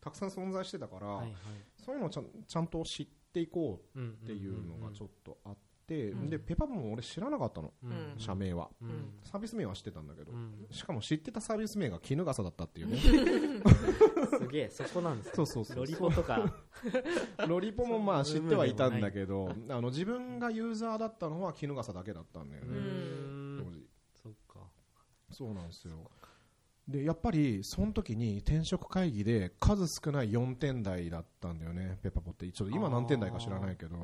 [0.01, 1.33] たくさん存在してたから、はいはい。
[1.77, 5.59] そういうのをちゃんちゃんと知っていこううんっていうのがちょっっとあって、
[5.95, 6.29] うん。
[6.29, 8.13] でペパボも俺知らなかったの、とうん。
[8.17, 8.69] 社名は。
[8.81, 9.13] うん。
[9.23, 10.67] サービス名は知ってたんだけど、うん。
[10.71, 12.97] しかも知ってたサービス名が衣笠だったっていうね。
[14.39, 15.31] すげえそこなんですね。
[15.35, 16.53] そうそうそうロリポとか。
[17.47, 23.63] ロリポもまあ知ってはいたんだけどあの自分がユーザーだったのは衣笠だけだったんだようね、ん。
[23.63, 23.87] 当時。
[24.23, 24.59] そっか。
[25.31, 26.09] そうなんですよ。
[26.87, 32.51] でやっぱりその時に転職会議で数少ない4点台だったんだよねペパポって。
[32.51, 33.95] ちょっと今何点台か知らないけど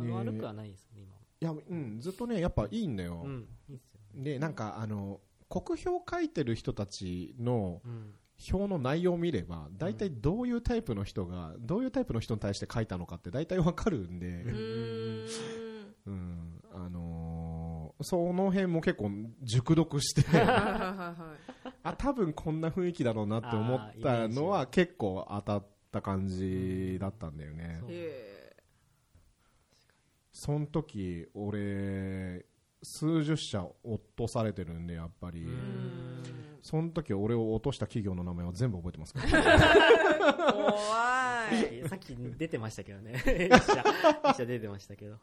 [0.00, 1.20] 悪くはないですね今も。
[1.40, 3.22] いや、うん、ずっとね、やっぱいいんだよ。
[3.24, 4.22] うんいいっすよね。
[4.22, 8.14] で、なんか、あの、国評書いてる人たちのうん。
[8.52, 15.26] 表の内容を見れば、大体どういうタイプの人が、どういうタイプの人に対して書いたのかって大体わかるんで、うーん。
[16.06, 17.66] うん、あのー
[18.02, 19.10] その辺も結構
[19.42, 21.14] 熟読して、はいはいは
[21.64, 27.78] いあ、多分こんな雰囲気だろうなって思ったのは結構当たった感じだったんだよね。
[27.80, 27.88] そう。
[27.90, 28.35] へ
[30.36, 32.44] その時、俺、
[32.82, 35.48] 数十社落とされてるんで、やっぱり。
[36.60, 40.42] その時俺を落とした企業の名前は全部覚えてますから。
[40.42, 43.84] 怖い さっき出てましたけどね 一社
[44.32, 45.16] 一社出てましたけど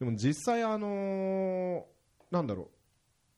[0.00, 1.84] でも実際あのー
[2.30, 2.70] なんだろ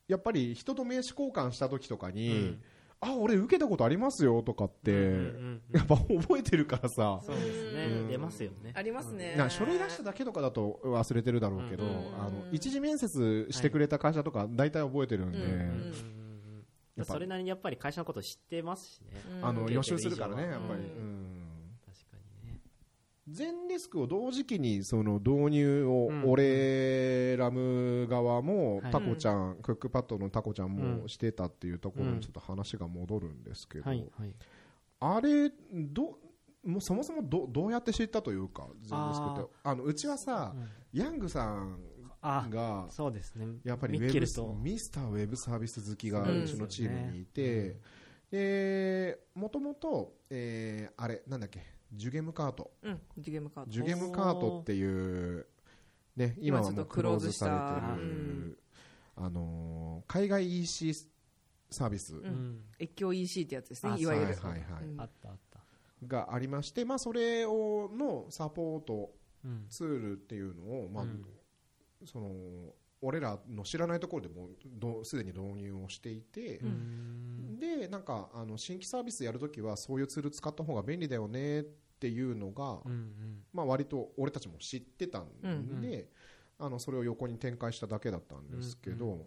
[0.09, 0.13] う。
[0.13, 2.63] やっぱり人と名刺交換した時とかに、うん
[3.01, 7.85] あ、俺受けたことありますよとかって、うんうんうんやっぱ覚えてるからさ、そうですね。
[7.85, 8.09] うん。
[8.09, 8.73] 出ますよね。
[8.75, 9.37] ありますね。
[9.37, 16.65] な書類出しただけとかだと忘れてるだろうけど、うんあの一次面接してくれた会社とか大体覚えてるんで、うんうんうんうん。
[16.97, 19.21] やっぱそれなりにやっぱり会社のこと知ってますしね。
[19.39, 19.45] うん。
[19.45, 20.81] あのうん予習するからね、うんやっぱり。
[20.81, 21.38] うん
[23.31, 28.93] 全デスクを同時期にその導入をうん俺ラム側もはい。
[28.93, 32.15] タコちゃん、クックパッドのタコちゃんもうんしてたっていうところうん。
[32.17, 33.91] にちょっと話が戻るんですけど、
[35.01, 36.19] あれど
[36.65, 39.51] もうそもそもどどうやって知ったというか全デスクって。
[39.63, 40.69] ああのうちはさ、うん。
[41.01, 41.79] ヤングさん
[42.21, 43.47] あがそうですね。
[43.63, 47.77] やっぱりウェブミスターウェブサービス好きがうちのチームにいて、
[48.31, 51.78] でもともと、えーあれなんだっけ？
[51.93, 52.71] ジュゲムカート。
[52.83, 55.47] うんジュゲムカードジュゲムカートっていう、
[56.17, 58.59] ね、今はもうクローズされてる、
[59.17, 60.95] あのー海外 EC
[61.71, 62.17] サービス。
[62.17, 62.27] ううん。
[62.27, 64.27] ん越境 EC ってやつですねあいわゆる。
[64.27, 64.85] はいはいはい。
[64.85, 65.01] うん。
[65.01, 65.61] あったあった
[66.07, 69.11] がありまして、まあ、それをのサポート
[69.45, 71.25] うんツールっていうのを、まあうん。
[72.05, 72.31] その
[73.01, 77.59] 俺らの知らないところでもうどすでに導入をしていて、うん。
[77.59, 81.65] でなんかあの新規サービスやるときはそういうツール使った方が便利だよねっ
[82.01, 83.43] ていうのが、うんうん。
[83.53, 86.07] まあ、割と俺たちも知ってたんで、うん
[86.61, 89.23] あのそれを横に展開しただけだったんですけど、うん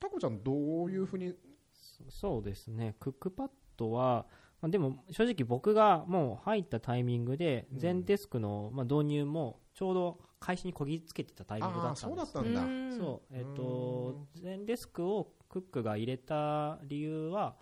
[0.00, 1.34] タコちゃんどういうふうに
[1.74, 2.96] そそうですね。
[2.98, 4.24] クックパッドは
[4.62, 7.78] まあでも正直僕がもう入ったタイミングでうん。
[7.78, 12.02] 全デスクのまあ導入もちょうど開始にこぎつけてたタイミングだったんです。
[12.02, 12.96] そうだったんだ、うん。
[12.96, 17.56] そう、えっ、と、全デスクをクックが入れた理由は、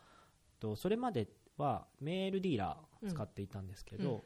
[0.48, 4.24] えっとそれまではメールディーラー使っていたんですけど、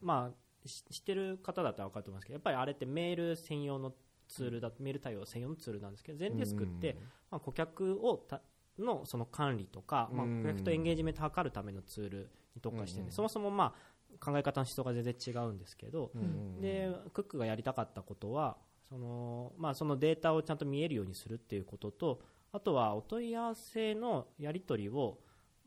[0.00, 3.92] まあ、し知ってる方だったら分かると思いますけど、やっぱりあれってメール専用の
[4.28, 6.96] ツールだ、メール対応専用のツールなんですけど、全デスクって、
[7.30, 8.42] まあ、顧客をた
[8.78, 10.42] のその管理とか、まあ、うん。
[10.42, 13.14] 顧客とエンゲージメントを図るためのツールに特化してるんで、うん。
[13.14, 16.24] そもそもまあ考え方の思想が全然違うんですけど、うんう
[16.58, 16.60] ん。
[16.60, 18.56] でクックがやりたかったことは
[18.88, 22.20] その,、まあ、そのデータをちゃんと見えるようにするっていうことと
[22.52, 25.18] あとはお問い合わせのやり取りを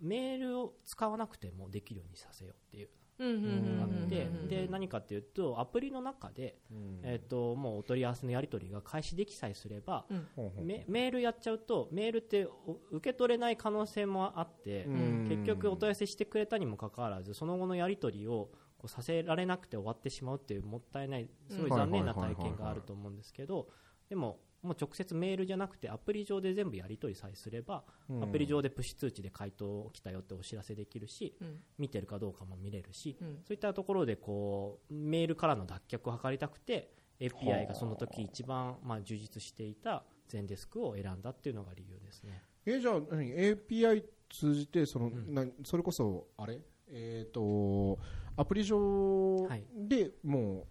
[0.01, 2.89] メールを使わなくてもできるようにさせようっていう
[3.23, 12.47] あって、で何かっていうとアプリの中で、うんえー、ともうお問い合わせのやり取りが開始できさえすれば、うほうメメールやっちゃうとメールって
[12.91, 23.67] 受け取れない可能性もあって、うん結局お問い合わせしてくれたにもかかわらずその後のやり取りをこうさせられなくて終わってしまうっていうもったいないすごい残念な体験があると思うんですけど
[24.09, 28.23] でももう直接メールじゃなくてアプリ上で全部やり取りさえすればうん。
[28.23, 31.59] アプリ上でプッシュ通知で回答来たよってお知らせできるしうん。
[31.77, 33.27] 見てるかどうかも見れるしうん。
[33.45, 42.43] そういったところでこうメールからの脱却を図りたくて API がその時一番まあ充実していた全デスクを選んだっていうのが理由ですね。
[42.65, 45.33] えじゃあ何？API 通じてその、ん。
[45.33, 46.59] なそれこそあれ？
[46.91, 47.97] えっ、と
[48.37, 49.63] アプリ上はい。
[49.75, 50.65] でもう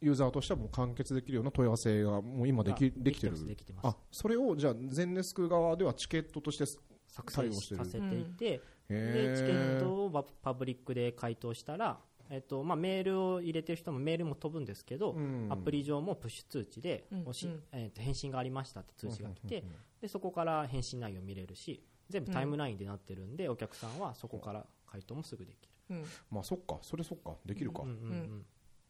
[0.00, 3.32] ユーザーとしてはもう完結できるような問い合わせがもう今できできてる。
[3.32, 3.86] ますできてます。
[3.86, 6.66] あそれをじゃあ全デスク側ではチケットとして
[7.08, 15.48] 作成対応してるさせていて、でへーチケットをパパブリックで回答したら、えっとまあ、メールを入れてる人もメールも飛ぶんですけど、うん。
[15.50, 17.62] アプリ上もプッシュ通知で、うんおしうん。
[17.72, 25.72] えっと返信がありましたって通知が来て、うんうんでそこから返信内容見れるし全部タイムラインでなってるんで、お客さんはそこから回答もすぐできる。
[25.90, 26.04] うん。
[26.30, 26.78] まあそっか。
[26.82, 27.34] それそっか。
[27.46, 27.82] できるか。
[27.82, 27.94] うんうん。
[27.94, 28.46] うん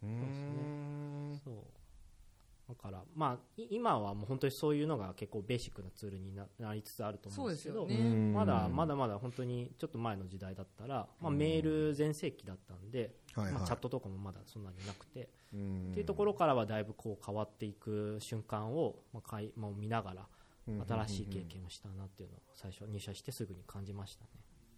[0.07, 1.40] うーん。
[1.45, 1.55] そう
[2.69, 8.11] だから、まあ、い今はもう本当にそういうのが結構ベーシックなツールにななりつつあると思そううんでけど、ですすよね。
[8.11, 8.33] うん。
[8.33, 13.55] まだまだまだ本当にちょっと前の時代だったら、まあ、メール全盛期だったんで、はいはい。
[13.55, 15.90] まあ、チャットとかもまだそんなになくて、うん。
[15.92, 20.27] っていうところからはだいぶこう変わっていく瞬間を、まあ、かいもう見ながら
[20.88, 24.31] 新しい経験をしたなっていうのを最初入社してすぐに感じましたね。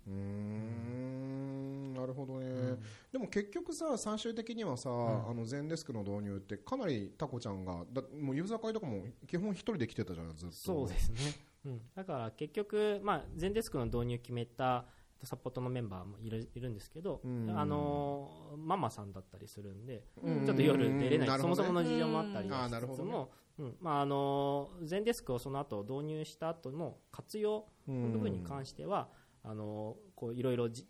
[0.08, 1.94] うん。
[1.94, 2.82] なるほどね、うん。
[3.12, 5.30] でも結局さ最終的にはさ、ん。
[5.30, 10.54] あの全デスクの導入ってかなりタコちゃんがだもうユーザー会とかも基本一人で来てたじゃないずっと。
[10.54, 11.18] そうですね、
[11.66, 14.86] うん、だから結局、まあ、全デスクの導入決めた
[15.24, 17.52] サポートのメンバーもいるいるんですけど、うん。
[17.58, 20.46] あのママさんだったりするんで、うん。
[20.46, 21.66] ちょっと夜出れない、そもなるほどね。
[21.66, 23.76] そもの事情もあったりしつつも、うん。
[23.80, 29.08] まあ、あの全デスクをその後導入した後の活用の部分に関しては、
[29.50, 30.86] あのこういろいろじ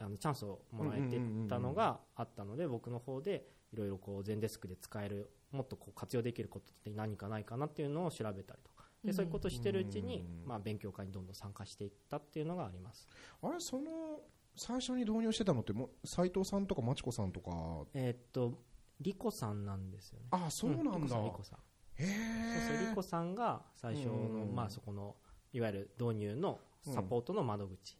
[0.00, 8.72] あのチャンスをもらえてたのがあったので、僕の方でいろいろこう全デスクで使えるもっとこう活用できることって何かないかなっていうのを調べたりと。
[8.72, 13.08] かで、そういうことをしてるうちに、うんまあ、勉強会にどんどん参加していったっていうのがあります。
[13.42, 14.20] あれその
[14.56, 17.50] 最初に導入してたのっても斉藤さんとかまちこさんとか？
[17.94, 18.54] えーっと
[19.00, 20.26] リコさんなんですよね。
[20.32, 21.58] あそうなんだ、リコさんリコさん。
[22.02, 24.16] へえそうそうリコさんが最初の、う
[24.50, 24.54] ん。
[24.54, 25.14] まあ、そこの
[25.52, 26.58] いわゆる導入の
[26.92, 27.96] サポートの窓口、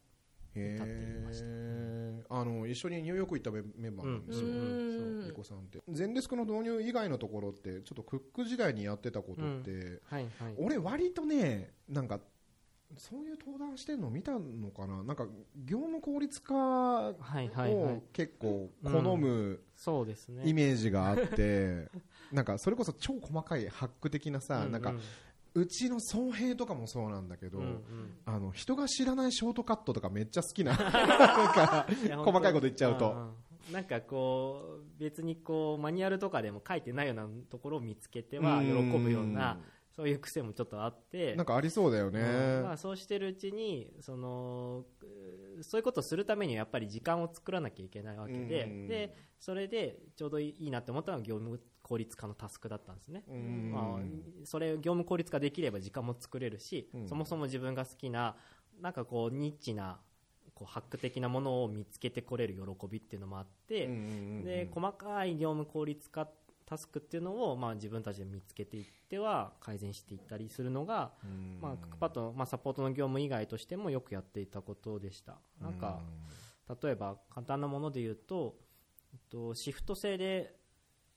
[0.54, 1.44] へ立っていました。
[1.46, 5.44] えあの一緒にニューヨーク行ったメメンバーなんですよ、うん。
[5.44, 5.80] さんって。
[5.88, 10.54] 全デスクの導入以外のところってちょっとクック時代にやってたことって、はいはい。
[10.58, 12.20] 俺割とねなんか
[12.96, 15.02] そういう登壇してるの見たのかな？
[15.04, 15.26] なんか
[15.64, 19.60] 業務効率化を結構好む
[20.44, 21.88] イメージがあって、
[22.32, 24.94] なんかそれこそ超細かいハック的なさ、なんか
[25.54, 27.82] うちの総平とかもそうなんだけど、うんうん。
[28.24, 30.72] あの人が知らないショートカットとかめっちゃ好きな
[32.08, 33.10] なん細かいこと言っちゃうと。
[33.10, 33.16] ん
[33.70, 39.60] んなんかこう別にこうマニュアルとかでも書いてないようなところを見つけては喜ぶような
[39.98, 41.34] そういう癖もちょっとあって。
[41.34, 42.62] なんかありそうだよね、うん。
[42.62, 44.84] まあ、そうしてるうちにその
[45.58, 48.88] うそういうことをするためにはやっぱり時間を作らなきゃいけないわけで,、うん。
[48.88, 53.70] でそれでちょうどいいなって思ったのが業務効率化のタスクだったんですね、うん。
[53.72, 57.08] まあ、それ業務効率化できれば時間も作れるし、うん。
[57.08, 58.36] そもそも自分が好きな
[58.82, 59.98] なんかこうニッチな
[60.54, 63.86] こうハック的なものを見つけてこれる喜びっていうのもあって、
[64.44, 66.28] で細かい業務効率化
[66.66, 71.58] タスクっていうのを、まあ、自分たちで見つけていっては改善していったりするのが、うん。
[71.62, 75.38] まあ、クックパッドの、まあ、サポートの業務以外としてもよくやっていたことでした。
[75.62, 76.02] なんか、
[76.82, 78.58] 例えば簡単なもので言うと
[79.14, 80.57] えっとシフト制で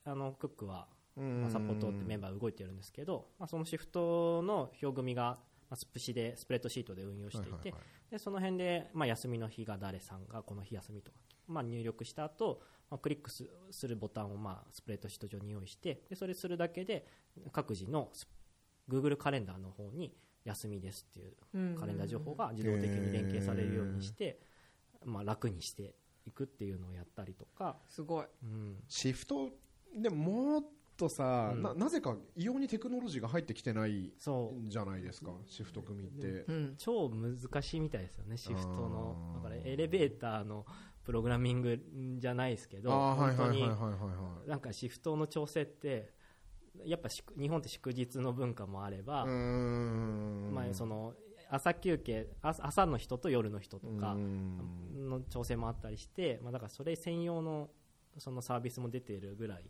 [0.04, 1.42] あのクックは、うん。
[1.42, 5.38] まあ、サポートってメンバー動いてるんですけど、まあ、そのシフトの表組が、
[5.68, 7.82] まあ、スプシでスプレッドシートで運用していて、はいはいはい。
[8.12, 12.60] でその辺で、まあ、休みの日が誰さんがこの日休みとか、まあ、入力した後、
[12.90, 17.06] まあクリックすするボタンを、まあ、スプレッドシート上に用意してでそれするだけで
[17.50, 18.28] 各自のス
[18.88, 24.40] Google カレンダーの方に休みですっていうカレンダー情報が自動的に連携されるようにして、
[25.04, 25.94] まあ、楽にして
[26.26, 28.26] いくっていうのをやったりとか、すごい。
[28.44, 29.50] うん、シフト
[29.94, 30.64] でももっ
[30.96, 31.62] とさ、うん。
[31.62, 36.74] ななぜか異様にテクノロジーが入ってきてないそうじゃないですかシフト組って、うん。
[36.78, 39.32] 超難しいみたいですよね、シフトの。
[39.36, 40.66] だからエレベーターの
[41.04, 41.80] プログラミング
[42.18, 43.68] じゃないですけど、本当に
[44.46, 46.12] なんかシフトの調整って
[46.84, 51.14] やっぱ祝日本って祝日の文化もあれば、まあ、その
[51.50, 54.82] 朝休憩朝朝の人と夜の人とかうん。
[55.10, 57.70] の調整もあったりして、まあ、だからそれ専用の
[58.18, 59.64] そのサービスも出ているぐらい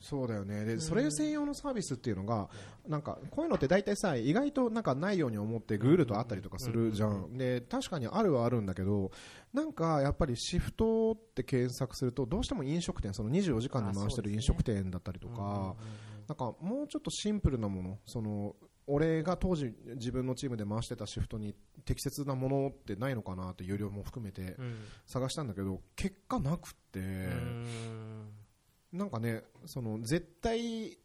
[0.00, 0.64] そうだよね。
[0.64, 2.48] でそれ専用のサービスっていうのが
[2.88, 7.36] なんかこういうのって大体さ意外となんかないように思ってグールとあったりとかするじゃん。
[7.36, 9.10] で確かにあるはあるんだけど
[9.52, 15.76] なんかやっぱりシフトって検索するとどうしても飲食店その24時間で回してる飲食店だったりとか
[16.26, 18.54] なんかもうちょっとシンプルなものその
[18.86, 24.74] 俺が当時自分のチームで回してたシフトに適切なものってないのかなって有料も含めてうん。
[25.06, 27.66] 探したんだけど結果なくって、うん
[28.92, 30.98] なんかねその絶対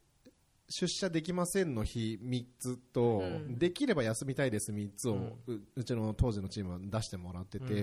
[0.69, 3.57] 出社できませんの日3つと、うん。
[3.57, 7.81] できれば休みたいです3つを、うううちの当時のチームは出してもらってて、うんう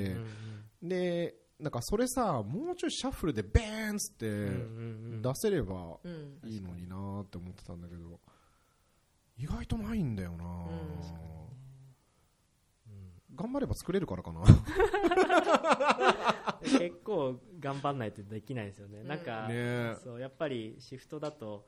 [0.87, 4.43] んでなんかそれさもうちょいシャッフルでベーンっつってうんうん
[5.15, 6.41] うん出せればうん。
[6.45, 8.19] いいのになーって思ってたんだけど
[9.39, 10.45] 意外とないんだよな。
[13.33, 14.43] ー、頑張れば作れるからかな。
[16.63, 19.09] 結構頑張んないとできないですよね、うん。
[19.09, 21.67] なんか、ねそうやっぱりシフトだと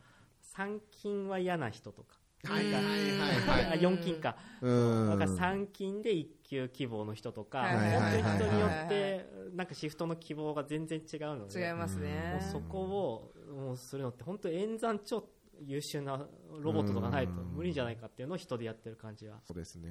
[0.57, 3.65] 3勤は嫌な人とか、はいなんかはいはい。
[3.67, 5.09] はいあ4勤か、うん。
[5.09, 8.23] なんか3勤で1級希望の人とか、はいはいはいはい。
[8.23, 12.33] 本当に人によってなんかシフトの希望が全然違うので違いますね。
[12.33, 15.29] もうそこをもうするのって本当演算超
[15.61, 16.27] 優秀な
[16.61, 19.39] ロボットとかないと無理じゃないかっていうのを人でやってる感じは。
[19.45, 19.89] そうですね。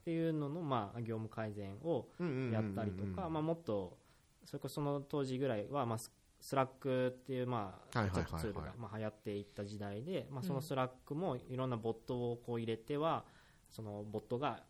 [0.00, 2.08] っていうのの、まあ、業務改善を
[2.52, 3.98] やったりとか、まあ、もっと
[4.48, 13.24] それこそその当時ぐらいは、まあ、ススラックっていう、まあ、チャットツールが、まあ、流行っていった時代で、まあ、そのスラックもいろんなボットをこう入れては
[13.68, 14.62] そのボットが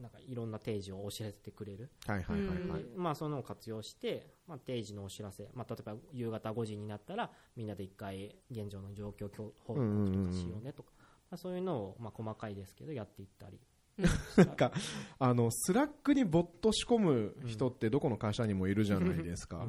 [0.00, 2.82] なんかいろんな定時をお知らせてくれる、はいはいはいはい。
[2.82, 10.92] でまあ、そのを活用して、まあ、定時のお知らせ、まあ、例えば夕方5時になったらみんなで一回現状の状況報告とかしようねとか、
[11.30, 13.60] まあ、そういうのを、まあ、細かいですけどやっていったり
[14.36, 14.72] なんか
[15.18, 19.66] あのスラックにボット仕込む人ってどこの会社にもいるじゃないですか。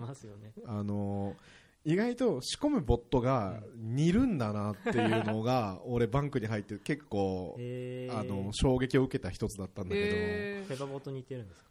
[0.65, 1.36] あの
[1.86, 11.69] 意外と仕込むボットが似るんだなっていうのが 俺バンクに入って結構えあの衝撃を受けた一つだったんだけど、へペパボと似てるんですか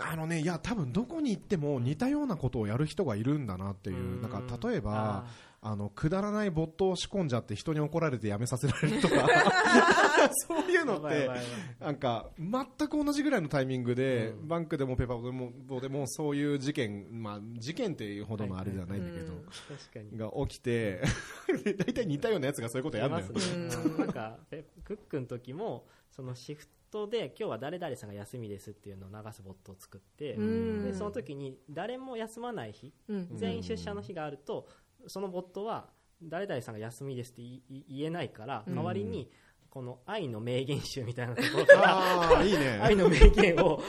[0.00, 4.22] あのねいや多分どこに行っても似たようなことをやる人がいるんだなっていう。
[4.22, 5.26] なんか例えば
[5.60, 9.26] あのくだらないボットを仕込んじゃって人に怒られてやめさせられるとか。
[10.46, 11.30] そういうのって
[11.80, 14.48] なんか全く同じぐらいのタイミングで、うん。
[14.48, 19.20] バンクでもペーパーボでもボでもそういう事件、まあ、事件っていうほどのあれじゃないんだけ
[20.16, 21.02] ど、が起きて
[21.78, 23.98] 大体似たようなやつがそういうことやるんだよ。
[23.98, 30.84] なんかペクックの時もそのシフトで今日は誰々さんが休みですっていうのを流すボットを作って、うん。
[30.84, 33.36] でその時に誰も休まない日うん。
[33.36, 34.68] 全員出社の日があると
[35.08, 35.90] そのボットは
[36.22, 37.42] 誰々さんが休みですって
[37.88, 38.74] 言えないからうん。
[38.74, 39.30] 代わりに
[39.70, 42.78] この愛の名言集みたいなところから ああいいね。
[42.82, 43.80] 愛の名言を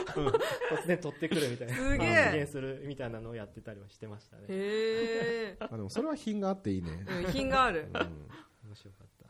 [0.72, 2.14] 突然取ってくるみたいなすげえ。
[2.14, 4.44] 発言するみたいなのをやってたりはしてましたね。
[4.48, 7.88] へえあでもそれは品があっていいね、うん品がある。
[7.92, 8.00] うん。
[8.68, 9.26] 面白かった。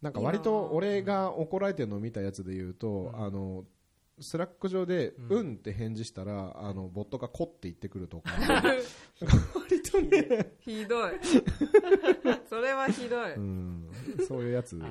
[0.00, 3.64] なんか割と俺が怒られてるのを見たやつで言うと、あの
[4.20, 5.38] スラック上で「うん。
[5.38, 8.30] うん」って返事したら、あのボットが「こ」って言ってくるとか。
[9.54, 11.12] 割とね、ひどい。
[12.48, 13.34] それはひどい。
[13.34, 13.90] うん、
[14.26, 14.86] そういうやつ、ね、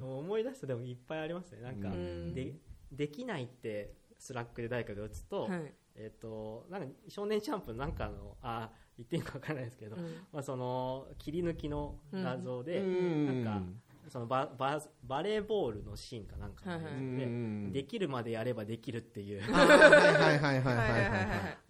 [0.00, 1.62] 思い出すとでもいっぱいありますね。
[1.62, 2.34] なんか、うん。
[2.34, 2.54] で
[2.92, 5.74] できないってスラックで誰かが打つと,、はい。
[5.94, 10.02] えっとなんか少年ジャンプなんかのあ言っていいのか分からないですけど、うん。
[10.32, 13.44] まあ、その切り抜きの画像で、うん。
[13.44, 13.62] なんか
[14.10, 19.42] そのバババレーボールのシーンかなんかでできるまでやればできるっていう。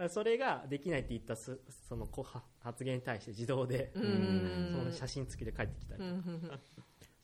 [0.09, 1.59] それができないって言ったそ
[1.91, 2.09] の
[2.61, 6.03] 発言に対して自動でその写真付きで帰ってきたり。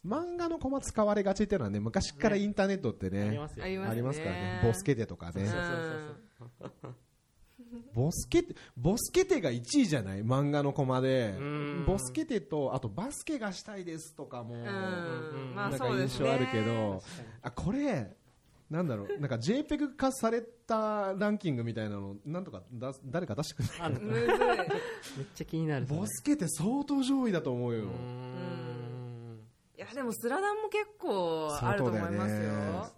[0.06, 4.60] 漫画のコマ使われがちっていうのはね昔からインターネットってねありますからね。
[4.62, 5.48] ボスケでとかね。
[7.94, 10.22] ボスケテボスケテが1位じゃない？
[10.22, 11.34] 漫画のコマで。
[11.38, 11.84] うん。
[11.86, 14.56] ボスケテとあとバスケがしたいですとかも。
[14.56, 16.26] なんかそうですね。
[16.26, 17.02] 印象あるけど。
[17.42, 18.14] あこれ
[18.70, 19.20] なんだろう？
[19.20, 24.00] なんか JPEG 化されたランキングみたいなのなんとかだ誰か出してくれない？
[24.00, 24.26] めっ
[25.34, 27.84] ちゃ気になるボスケテ相当上位だと思うよ。
[27.84, 27.86] う
[29.76, 32.38] いやでもスラダンも結構あると思いますよ。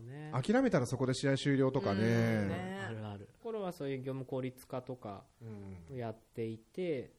[0.07, 0.33] ね。
[0.33, 1.99] 諦めたらそこで試合終了とかうん。
[1.99, 2.81] ねね。
[2.87, 5.23] あるあるこれはそういう業務効率化とか
[5.91, 7.15] やっていて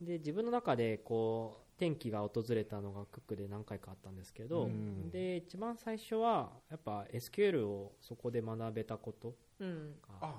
[0.00, 5.10] で自分の中でこう転機が訪れたのがクックで何回かあったんですけど、うん。
[5.12, 9.92] で一番最初はやっぱ SQL をそこで学べたことうん。
[10.02, 10.34] があ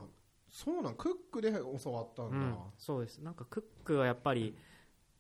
[0.50, 3.20] そうなんクックで教わったんだ、うんそうです。
[3.20, 4.54] なんかクックはやっぱり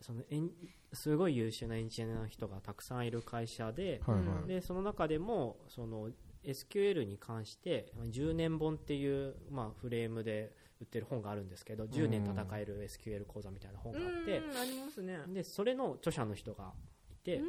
[0.02, 0.52] そのエン
[0.92, 6.10] すごい優秀なエンジニアの人がたくさんいる会社で,、はいはい、でその中でもその
[6.46, 15.20] SQL に関して10年本っていう、まあ、フレームで売ってる本があるんですけど10年戦える SQL 講座みたいな本があってうんありますね。
[15.28, 16.72] でそれの著者の人が
[17.12, 17.42] いて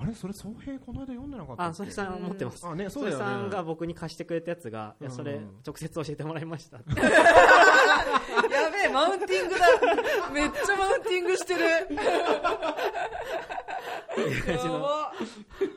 [0.00, 0.14] あれ？
[0.14, 2.66] それ総平この間読んでなかったあそれさん持ってます。
[2.66, 3.30] あねそそうれだよね。
[3.32, 10.30] さんが僕に貸してくれたやつがいやそれうん直接教えてもらいました やべえマウンティングだ。
[10.32, 11.60] めっちゃマウンティングしてる。
[14.46, 15.12] やば。
[15.60, 15.67] で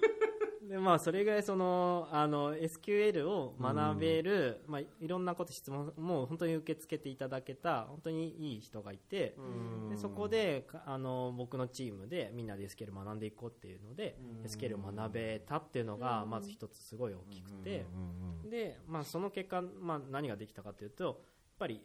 [0.81, 9.35] まあ、それぐらいそのあの SQL を学べる、まあ、いろんなこと質問も本当に受け付けていただけた本当にいい人がいて、
[9.89, 17.85] でそこでかあの僕のチームでみんなで SQL 学んでいこうっていうので、SQL を学べたっていうのがまず一つすごい大きくて、
[18.49, 21.15] で、まあ、その結果、まあ、何ができたかというとやっ
[21.59, 21.81] ぱり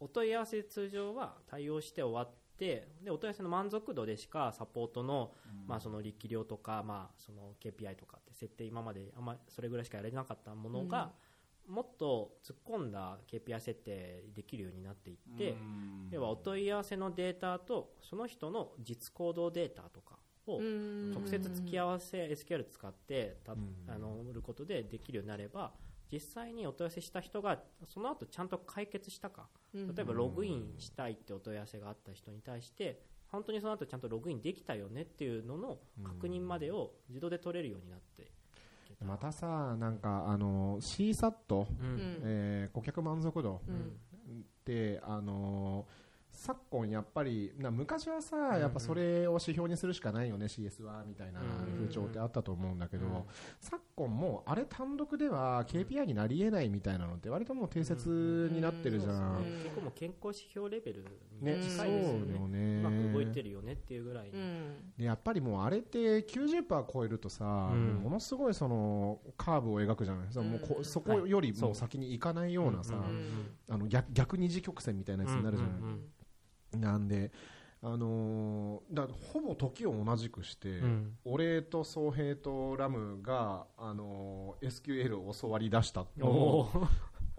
[0.00, 5.32] お問い合わせ通常は対応して終わってでお問い合わせの満足度でしかサポートの,、
[5.66, 11.10] まあその力量とか、まあ、その KPI とかって設定今まであんまそれぐらいしかやれなかったものが、
[11.68, 15.56] もっと突っ込んだ KPI 設定できるようになっていって、
[16.10, 23.52] 要はお問い合わせのデータとその人の実行動データとかを直接付き合わせ SQL 使ってた
[23.88, 25.72] あの売ることでできるようになれば
[26.12, 29.48] 実際にお問い合わせした人がその後ちゃんと解決したか。
[29.74, 38.30] 例えばログインしたいってお問い合わせがあった人に対して本当にその後ちゃんとログインできたよねっていうのの確認までを自動で取れるようになって
[39.04, 42.18] またさなんかあの CSAT、うんうん。
[42.22, 43.98] えー顧客満足度うん。
[44.40, 45.86] ってあの
[46.36, 53.12] 昨今やっぱりな昔はさ、やっぱそれを指標にするしかないよね CS はみたいな風潮ってあったと思うんだけど、うん
[53.60, 59.44] 昨今もうあれ単独では KPI になり得ないみたいなのって割ともう定説になってるじゃん、うん。
[59.62, 61.04] 結構もう健康指標レベル
[61.40, 62.80] にね、近いですよねそうよね。
[62.80, 64.74] うまく動いてるよねっていうぐらいに、うん。
[64.98, 68.00] でやっぱりもうあれって90%超えるとさ、ん。
[68.02, 70.26] ものすごいそのカーブを描くじゃない？
[70.26, 71.74] ですか、もうこそこよりもう。
[71.76, 72.94] 先に行かないようなさ、
[73.70, 76.00] あの逆逆二次曲線みたいなやつになるじゃない、うんうん
[76.80, 77.32] なんで、
[77.82, 81.18] あのーだほぼ時を同じくして、うん。
[81.24, 86.68] 俺と宗平とラムが、あのー SQL を教わり出したおお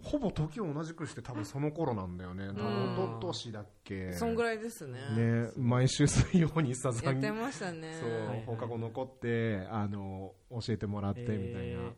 [0.02, 2.62] ほぼ時を同じくして多分その頃なんだよね、多分
[2.94, 4.12] 一昨年だっけ。
[4.12, 5.00] そんぐらいですね。
[5.16, 7.98] ね、毎週水曜にさや残ってましたね。
[8.00, 8.44] そう、はいはい。
[8.46, 11.92] 放課後残ってあの教えてもらってみたいな、えー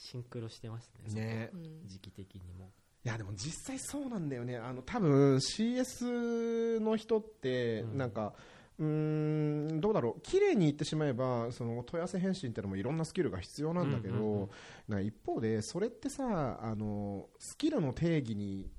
[0.00, 1.50] シンクロしてましたねね。
[1.52, 1.88] うん。
[1.88, 2.70] 時期的にも
[3.08, 4.58] いやでも実際そうなんだよね。
[4.58, 7.96] あの多分 CS の人ってうん。
[7.96, 8.34] なんか、
[8.78, 10.20] うーんどうだろう。
[10.20, 18.70] 綺麗に言ってしまえばその問い合わせ返信ってのもいろんなスキルが必要なんだけど、うんうんうん一方でそれってさあのスキルの定義に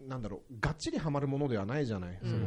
[0.00, 2.46] なんだろうがっちりはまるものではないじゃない、その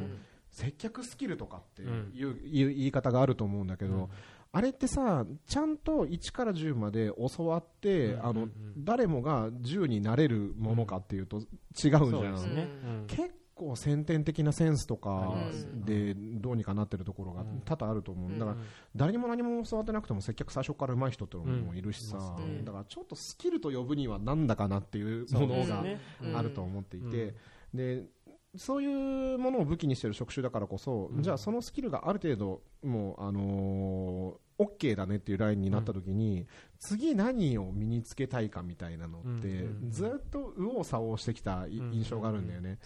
[0.51, 4.07] 接客スキルとかっていう,、いう言い方があると思うんだけど、うん
[4.53, 8.47] あれってさちゃんと1から10まで教わって、うんあの
[8.77, 13.07] 誰もが10になれるものかっていうと違うんじゃん、そうですね、うん。
[13.07, 15.35] 結構先天的なセンスとか
[15.73, 17.61] でどうにかなってるところがうん。
[17.63, 18.57] 多々あると思う、うんだから
[18.95, 22.17] 誰にも何も教わってなくても接客最初から上手い人ってのもいるしさ、
[22.63, 25.83] だからちょっとスキルと呼ぶにはなんだかなっていうものが
[26.35, 27.35] あると思っていて、
[27.73, 27.77] うん。
[27.77, 28.03] で
[28.57, 31.23] そういうものを武器にしている職種だからこそ、うん。
[31.23, 36.47] じゃあそのスキルがある程度もう、あのー、OK だねっていうラインになった時に、
[36.77, 39.91] 次何を身につけたいかみたいなのって、うんうんうん。
[39.91, 42.77] ずっと右往左往してきたい印象があるんだよね。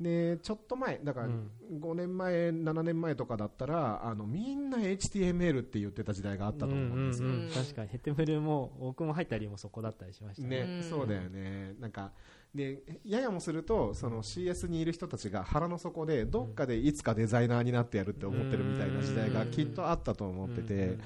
[0.00, 1.50] でちょっと前だからうん。
[1.80, 7.50] 5年前、7年前とかだったらあのみんな HTML って言ってた時代があったと思うんですよ、うんうんうん。
[7.50, 7.88] 確かに。
[7.88, 10.82] ヘテムルも僕も入ったりもそこだったりしましたね、うん。
[10.82, 12.12] そうだよね、なんか
[12.54, 20.98] でややもするとその CS にいる人たちが腹の底でどっかでいつかデザイナーになってやるって思ってるみたいな時代がきっとあったと思ってて、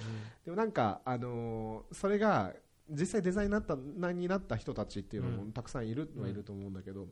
[0.44, 2.52] でもなんか、あのーそれが
[2.90, 7.08] 実際デザイナーになったになった人たちっていうのもたくさんいるはいると思うんだけど、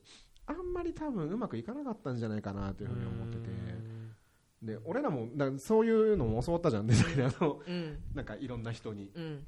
[0.47, 3.49] あんまり多分うまくいかなかったんじゃないかなというふうに思ってて。
[4.63, 7.61] で俺らもだそういうのも教わったじゃんデザイナーの。
[7.67, 7.99] うん。
[8.15, 9.11] なんかいろんな人に。
[9.15, 9.47] うん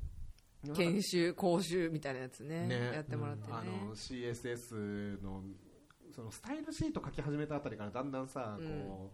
[0.74, 2.66] 研修講習みたいなやつね。
[2.66, 2.92] ね。
[2.94, 3.54] やってもらってね。
[3.56, 5.42] あの CSS の
[6.14, 8.66] そのスタイルシート書き始めたあたりからだんだんさ、うん。
[8.66, 9.12] こ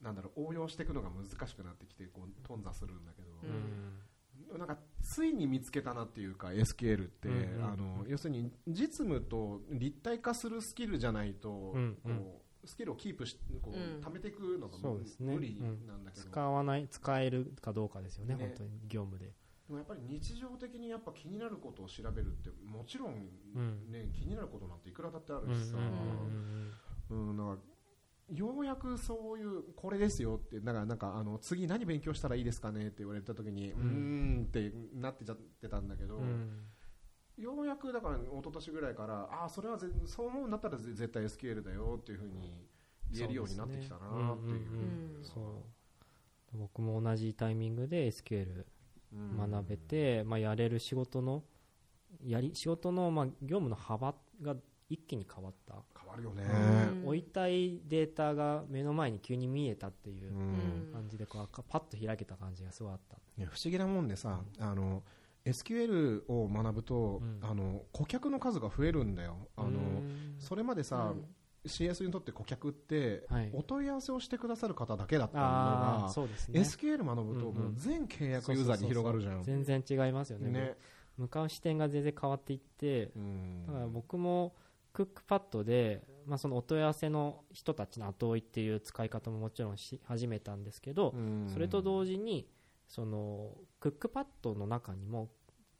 [0.00, 4.58] うなんだろう応用していくのが難しくなってきてこう頓挫するんだけど、うん。
[4.58, 7.64] なんかついに見つけたなっていうか SQL って、うんうん。
[7.64, 12.16] あの要するに実務と立体化するスキルじゃないと、うんうん。
[12.16, 14.00] こうスキルをキープしこう、うん。
[14.00, 15.34] 貯めていくのがそうですね。
[15.34, 18.40] 無理なんだけど、使わない使えるかどうかですよねね。
[18.40, 19.32] 本当に業務で
[19.72, 23.90] でもやっぱり日常的にやっぱ気になることを調べるってもちろん、うん。
[23.90, 25.78] ね気になることなんていくらだってあるうんうんしさ、
[27.10, 27.30] うん。
[27.30, 27.62] うん、なんか
[28.34, 36.66] ようやくそういうこれですよってだからなんかあの次何勉強したらいいですかねって言われた時にうーんってなってちゃってたんだけど、うん。
[37.38, 42.52] ようやくだから一昨年ぐらいからああそれはぜそう思うんだったらぜ絶対 SQL だよっていうふうに
[43.10, 44.58] 言えるようになってきたなっていう。
[46.54, 48.64] 僕も同じタイミングで SQL うん
[49.38, 51.42] 学べて、まあ、やれる仕事の
[52.24, 54.56] やり仕事のまあ業務の幅が
[54.88, 56.44] 一気に変わった、変わるよね、
[57.02, 57.06] うん。
[57.06, 60.92] 置いたいデータが目の前に急に見えたっていううん。
[60.92, 63.16] 感じでこうかパッと開けた感じがすごいあった。
[63.16, 65.02] いや不思議なもんでさ、あの
[65.46, 67.38] SQL を学ぶと、うん。
[67.42, 69.48] あの顧客の数が増えるんだよ。
[69.56, 70.36] あの、うん。
[70.38, 71.24] それまでさ、うん
[71.66, 73.50] CS にとって顧客って、はい。
[73.52, 76.60] お問い合わせをしてくださる方だけだったのが、そうですね。
[76.60, 79.42] SQL 学ぶとう全契約ユーザーに広がるじゃん。
[79.42, 80.76] 全然違いますよねね。
[81.18, 83.66] 向かう視点が全然変わっていってうん。
[83.66, 84.54] だから僕も
[84.92, 91.48] クックパッドで、まあ、そのお問い合わせの人たちの後追いっていう使い方ももちろんし始めたんですけど、うん。
[91.52, 92.48] それと同時に
[92.88, 95.30] そのクックパッドの中にも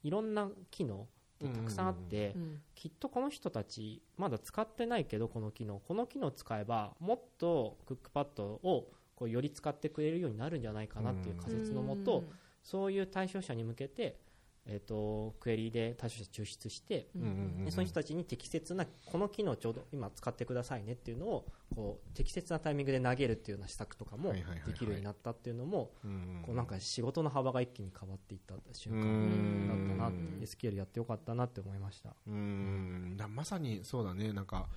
[0.01, 1.07] いろんな機能
[1.43, 12.25] ってたくさんあって、うんきっとこの人たちまだ使ってないけどこの機能この機能使えばもっとクックパッドをこうより使ってくれるようになるんじゃないかなっていう仮説のもと、
[12.61, 14.19] そういう対象者に向けて、
[14.65, 17.65] えー、とクエリで対象者抽出してうんうんうんうん。
[17.65, 21.45] でその人たちに適切なこの機能ちょうど今使ってくださいねっていうのを
[21.75, 24.41] こう適切なタイミングで投げるっていうような施策とかもで
[24.73, 32.15] きるようになったっていうのもうんこうなんか仕事の幅が一気に変わっていった瞬う間んだったな SQL やってよかったなって思いました。
[32.27, 33.15] うん。
[33.17, 34.31] だまさにそうだね。
[34.31, 34.69] なんか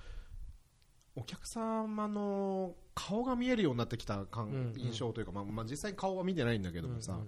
[1.15, 4.79] お客様の顔が見えるようになってきた感、うんうん。
[4.79, 7.19] 印象というか、まあまあ、実際に顔は見てないんだけどもさ、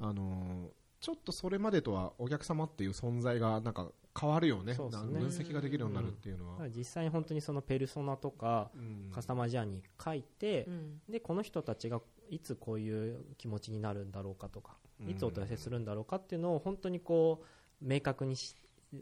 [0.00, 0.08] うん。
[0.08, 4.74] あのーちょっとそれまでとはお客様っていう存在がなんか変わるよね。
[4.74, 5.12] そうですね。
[5.14, 9.10] な分析ができるようになるっていうのは、だから実際に本当にそのペルソナとかうん。
[9.12, 11.00] カスタマージャーニー書いて、うん。
[11.08, 15.10] でこの人たちがいつこういう気持ちになるんだろうかとか、うん。
[15.10, 17.44] いつお問い合わせするんだろうかっていうのを本当にこ
[17.82, 18.54] う明確にし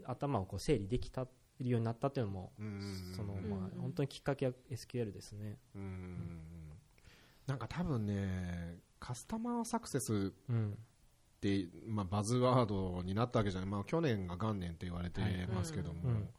[0.05, 1.27] 頭をこう整理できたよ
[1.59, 3.13] うになったっていうのも、うん。
[3.15, 3.49] そのうん。
[3.49, 5.57] まあ、本当にきっかけは SQL ですね。
[5.75, 6.41] うん。
[7.47, 10.33] なんか多分ねカスタマーサクセス
[11.39, 15.21] て、まあ、バズワードになったわけじゃない、まあ、去年が元年って言われて
[15.53, 16.29] ますけども、はいうん。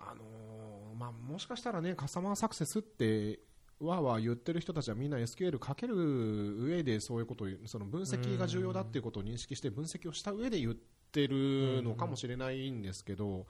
[0.00, 0.58] あのー
[0.98, 3.38] まあ、もしかしたらねカスタマーサクセスって
[3.80, 10.76] わーわー言ってる人たちはみんな SQL かける上でそういうことその分析が重要だっていうことを認識して分析をした上で言っ
[11.10, 13.46] てるのかもしれないんですけど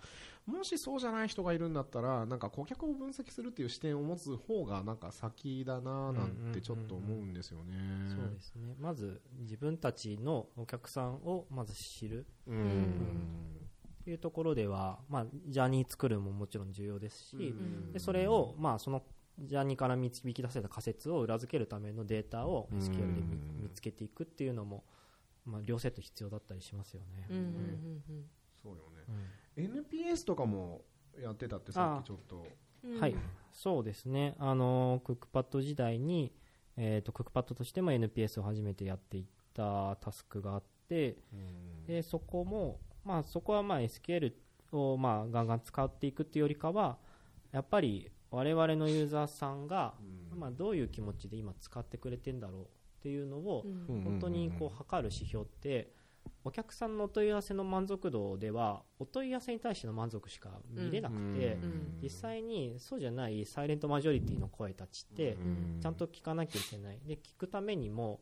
[0.47, 7.75] もしそうじゃない人がいるんだったらなんか顧客を分析するっていう視点を持つ方がなんか先だななんてちょっと思うんですよね。
[8.09, 8.75] そうですね。
[8.81, 12.25] まず自分たちのお客さんをまず知る。
[12.47, 12.95] うん。
[14.05, 19.03] というところでは、まあ、ジャーニー作るももちろん重要ですし、んでそれを、まあ、その
[19.39, 24.83] ジャーニーから導き出せた仮説を裏付けるためのデータを SQL で見つけていくっていうのも、
[25.49, 27.27] まあ、両セット必要だったりしますよね。
[27.31, 28.25] うんうんうん
[28.63, 28.83] そうよ
[29.57, 29.73] うん。
[29.73, 30.83] ね NPS とかも
[31.21, 32.47] やってたってさっきちょっと。
[32.85, 33.01] うん。
[33.01, 33.15] はい、
[33.53, 36.33] そうですね、あのクックパッド時代に、
[36.77, 39.25] えー、とクックパッドとしても NPS を初めてやっていっ
[39.55, 41.17] たタスクがあって、
[41.87, 44.33] でそこも、まあ、そこはまあ SQL
[44.73, 46.99] をまあガンガン使っていくっていうよりかは、
[47.53, 49.95] やっぱり我々のユーザーさんが、
[50.37, 52.67] まあ、どういう気持ちで今使ってくれてんだろう
[52.99, 54.03] っていうのを、うん。
[54.03, 55.93] 本当にこう測る指標って、
[56.45, 65.37] お客さんのお問い合わせの満足度では、お問い合わせに対しての満足しか見れなくて、ん実際にそうじゃないサイレントマジョリティの声たちって
[65.81, 67.01] ちゃんと聞かなきゃいけない。
[67.07, 68.21] で聞くためにも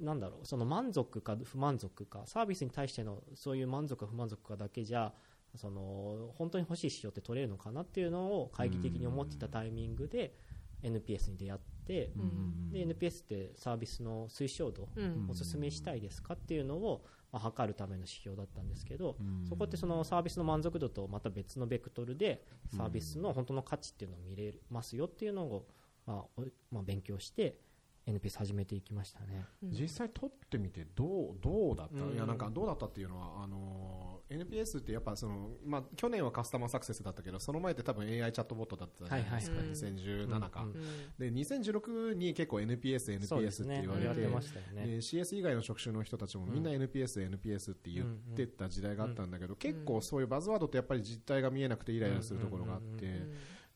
[0.00, 5.12] なんだろうその満足か不満足かサービスに対してのそういう満足か不満足かだけじゃ
[5.54, 10.34] その本当に欲しい指標って取れるのかなっていうのを懐疑的に思っていたタイミングで
[10.82, 11.73] NPS に出会って
[12.16, 15.26] うんで NPS ってサービスの推奨度うん。
[15.30, 19.16] おすすめしたいですかっていうのを、まあ、測るための指標だったんですけど、
[19.48, 22.44] そこってそのサービスの満足度とまた別のベクトルで
[22.76, 25.66] サービスの本当の価値っていうのを見れますよっていうのを、
[26.06, 27.60] まあおまあ、勉強して
[28.06, 29.44] NPS 始めていきましたね。
[29.62, 32.14] 実際取ってみてどうどうだった、うん。
[32.14, 40.82] いやなんかどうだったっていうのはあのー NPS ってやっぱその、まあ、去年はカスタマーサクセスだったけどその前って多分 AI チャットボットだったじゃないですか、はいはい2017か、うんうん。
[41.18, 44.86] で2016に結構 NPS、NPS って言われて、言われてましたよね。
[44.86, 46.82] で CS 以外の職種の人たちもみんなうん。
[46.82, 48.06] NPS、NPS って言っ
[48.36, 53.22] てた時代があったんだけど、結構そういうバズワードってやっぱり実態が見えなくてイライラするところがあって、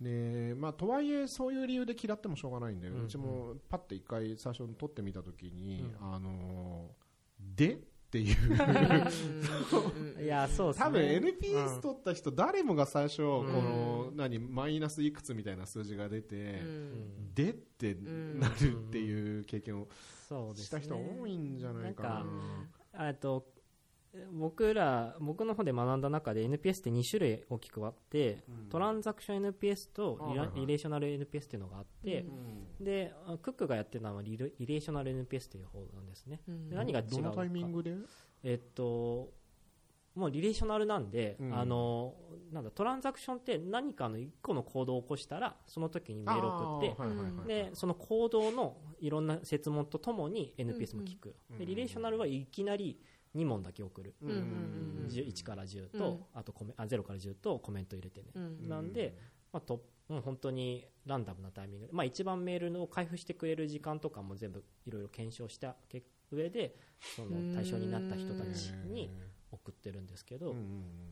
[0.01, 2.99] でまあ、とはいえそういう理由で嫌ってもしょうがないんだよ、うん。
[3.01, 7.09] うんうちもパッて一回最初に撮ってみたときに、あのー
[7.57, 7.79] で？
[8.09, 10.23] っていう。
[10.23, 10.85] いやそうですね。
[10.85, 16.63] 多分う NPS ん取った人誰もが最初この何マイナスいくつみたいな数字が出て、
[17.35, 19.89] でってなるっていう経験を
[20.27, 20.81] そうですね。
[20.83, 22.09] した人多いんじゃないかな。
[22.09, 22.31] なんか
[23.11, 23.47] あと
[24.33, 30.61] 僕ら僕の方で学んだ中で NPS って2種類大きくあって、トランザクション NPS とリラあはいはい。
[30.61, 32.27] リレーショナル NPS っていうのがあって、
[32.81, 37.95] であクックがやってるのはリレリレーショナル NPS という方なんですね、で何が違うどのタイミングで？
[38.43, 39.33] えっと
[40.15, 41.55] もうリレーショナルなんで、うん。
[41.57, 42.15] あの
[42.53, 51.59] なんだトランザクションって何かの1個の行動を起こしたらその時にメールを送ってでその行動のいろんな設問とともに NPS も聞く、うん。
[51.59, 52.99] でリレーショナルはいきなり
[53.39, 56.21] 2問だけ送る、うんうん10 1から10と、うん。
[56.35, 58.69] あとコメあ0から10とコメント入れてね、うん。
[58.69, 59.17] なんで、
[59.53, 66.77] まあ、ともう本当にランダムなタイミングで、まあ、一番メールの開封してくれる時間とかも全部いろいろ検証した結上で
[67.17, 69.11] その対象になった人たちに
[69.51, 70.55] 送ってるんですけど、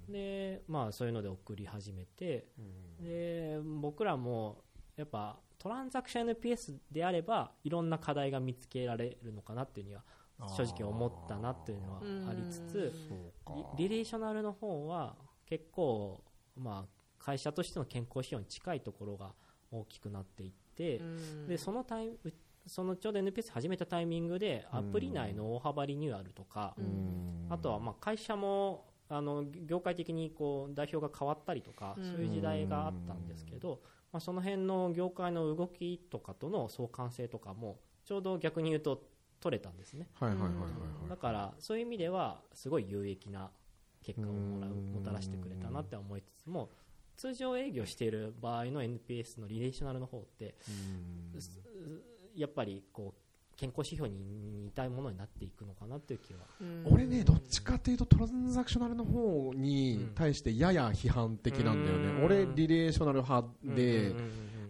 [0.08, 3.04] でまあ、そういうので送り始めてうん。
[3.04, 4.62] で僕らも
[4.96, 10.02] やっぱトランザクション NPS であればいろんな課題が見つけられるのかなっていうには
[10.56, 12.92] 正直思ったなっていうのはありつつ
[13.76, 15.16] リリレーショナルの方は
[15.46, 16.22] 結構、
[16.56, 19.32] まあ、会社としての健康指標に近いところが
[19.70, 21.00] 大きくなっていって、
[21.48, 22.18] でそのタイム
[22.66, 27.46] そのちょうど NPS 始めたタイミングでアプリ内の大幅リニューアルとか、うん。
[27.48, 32.04] あとはまあ会社もあの業界的にこう代表が変わったりとか、うん。
[32.04, 33.80] そういう時代があったんですけど、
[34.12, 39.02] まあ、その辺の業界の動きとかとの相関性とかもちょうど逆に言うと
[39.40, 40.08] 取れたんですね。
[40.14, 40.66] はいはいはいはいは
[41.06, 41.08] い。
[41.08, 43.50] だからそういう意味ではすごい有益な
[44.02, 46.70] 結果をもらううんもたらしてくれたなって思いつつも
[47.16, 50.54] 通常営業している場合の NPS のリレーショナルの方って
[52.34, 53.20] やっぱりこう
[53.56, 54.18] 健康指標に
[54.64, 56.40] 似たものになっていくのかなっていう気は、
[56.84, 62.24] 俺ねどっちかっていうとトランザクショナルの方に対してやや批判的なんだよね、うん。
[62.26, 64.14] 俺リレーショナル派で、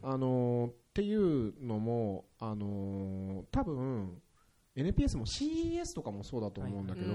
[0.02, 4.22] あのーっていうのも、あのー多分
[4.76, 7.14] NPS も CES とかもそうだと思うんだけど、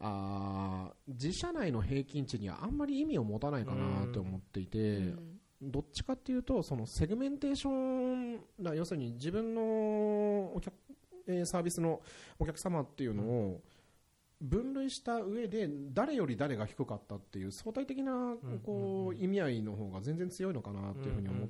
[0.00, 5.14] あー自社内の平均値にはあんまり意味を持たないかなって思っていて、
[5.60, 9.62] どっちかっていうとそのセグメンテーションだ要するに自分の
[10.54, 10.74] お客、
[11.26, 12.00] えーサービスの
[12.38, 13.60] お客様っていうのを
[14.44, 21.48] 分類した上で誰より誰が低かったっていう相対的なこう意味合いの方が全然強いのかなっていうふうに思っ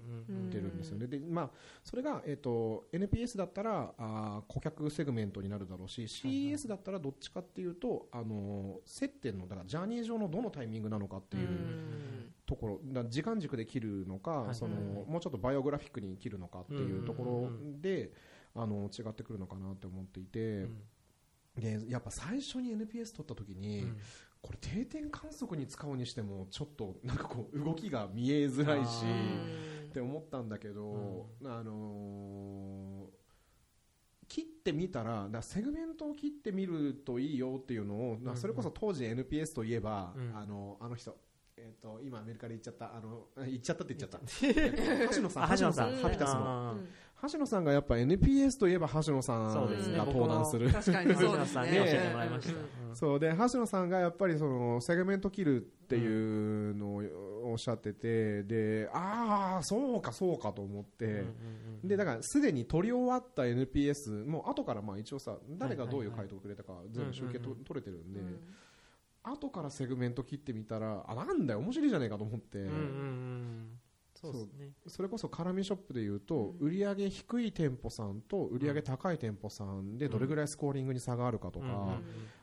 [0.49, 1.09] てるんですよね。
[1.09, 1.51] で、まあ、
[1.83, 11.49] それが、えっ、と、NPS だったら、あー顧客セグメントになるだろうし、CES だったらどっちかっていうと、あのー接点の、だからジャーニー上のどのタイミングなのかっていう
[12.47, 18.13] ところ、だ時間軸で切るのか、はいその、もうちょっとバイオグラフィックに切るのかっていうところで、
[18.57, 20.69] あの違ってくるのかなって思っていて、
[21.57, 23.87] でやっぱ最初に NPS 取った時に、
[24.43, 29.05] これ定点観測に使うにしてもちょっとなんかこう動きが見えづらいし
[29.89, 33.25] って思ったんだけど、あのー
[34.27, 40.37] 切ってみたらだセグメントを切ってみるといいよっていうのを、なそれこそ当時 NPS といえば、うん。
[40.37, 41.17] あのあの人
[41.57, 44.27] えっと今アメリカで言っちゃったあの言っちゃったって言っちゃった。
[44.47, 45.97] えっと橋野さんあ橋野さん。
[45.97, 46.41] ハピタスの。
[46.41, 46.75] あ
[47.33, 49.99] 橋野さんがやっぱ NPS といえば橋野さんそうですね。
[49.99, 50.71] が登壇する。
[50.71, 51.53] 確かにー橋野そうですね。
[51.55, 52.53] さんに教えてもらいました。
[52.53, 52.59] うん
[52.91, 53.21] うんそう。
[53.21, 67.65] で橋野さんがやっぱりそのセグメント切るっていうのをおっしゃってて、でああそうかそうかと思って、うんうんうんでだからすでに取り終わった NPS もう後からまあ一応さ誰がどういう回答をくれたか全部集計とうんうんうん。
[67.65, 68.21] 取れてるんで、
[69.23, 73.69] 後からセグメント切ってみたらあなんだよ面白いじゃねえかと思って、うんうんうん
[74.33, 74.71] そうですね。
[74.87, 81.99] それこそ絡みショップでいうと、売り上げ低い店舗さんと売り上げ高い店舗さんでどれぐらいスコーリングに差があるかとか、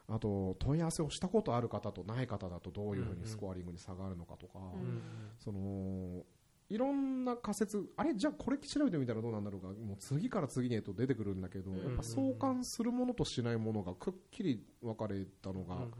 [0.07, 5.01] あと問い合わせをしたことある方とない方だとどういうふうにスコアリングに差があるのかとか、うん
[5.39, 6.23] その
[6.69, 8.15] いろんな仮説あれ？
[8.15, 9.67] じゃあこれ調べてみたらどうなんだろうか。
[9.67, 15.91] もう次から次にへと出てくるんだけど、やっぱ相関するものとしないものがくっきり分かれたのが、うん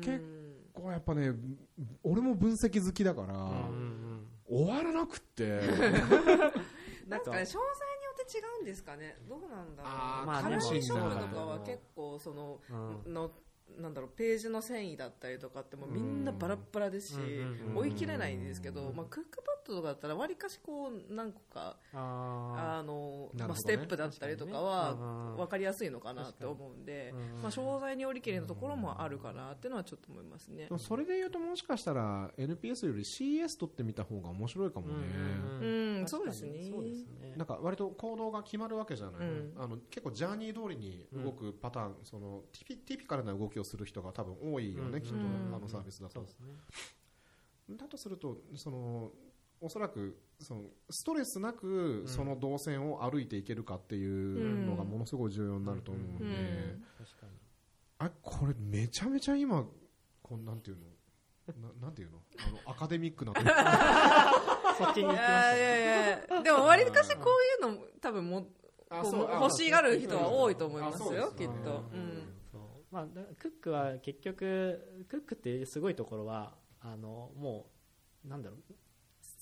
[0.00, 0.22] 結
[0.72, 1.32] こうやっぱね
[2.04, 3.34] 俺も分析好きだから、
[4.52, 5.46] 終わらなくって。
[7.08, 7.30] なんか。
[7.30, 9.16] ね詳細によって違うんですかね。
[9.26, 9.92] どうなんだろう。
[10.26, 12.60] まあカラーショップとかは結構その
[13.04, 13.14] うん。
[13.14, 13.30] の
[13.80, 17.18] なんだろうページの繊維だったりとかってもうみんなバラッバラですし
[17.74, 30.68] 追い切れないんですけど、まあ、クックパッドとかだったらわりかしこう何個かああの、まあ、ステップだったりとかは分かりやすいのかなって思うんで、まあ、詳細によりきりのところもあるかなっていうのはちょっと思いますね。
[30.78, 34.94] それで言うともしかしたら NPS より CS 取ってみた方が面白いかもね、
[35.60, 36.68] うんそうですね。
[36.70, 37.34] そうですね。
[37.36, 39.52] なんか割と行動が決まるわけじゃない、うん。
[39.56, 45.02] あの結構ジャーニー通りに動くパターン、そのティピティピカルな動きをする人が多分多いよね、うん。
[45.02, 45.54] きっと、うん。
[45.54, 46.26] あのサービスだと、
[47.70, 49.10] だとするとその
[49.60, 52.08] おそらくそのストレスなくん。
[52.08, 56.26] その動線を歩いていけるかっていうのがものすごい重要になると思うんで、
[57.98, 59.64] あこれめちゃめちゃ今
[60.22, 60.86] こんなんていうの？
[61.60, 62.18] ななんていうの？
[62.38, 63.32] あのアカデミックな
[64.78, 65.60] そっちに行きまいしたね。
[65.60, 67.30] やいやいやでもわりかしこ
[67.62, 68.46] ういうの多分も
[68.90, 71.84] 欲しがる人は多いと思いますよきっと。
[72.92, 77.66] まあ、だクックは結局クックってすごいところはあのも
[78.24, 78.74] うなんだろう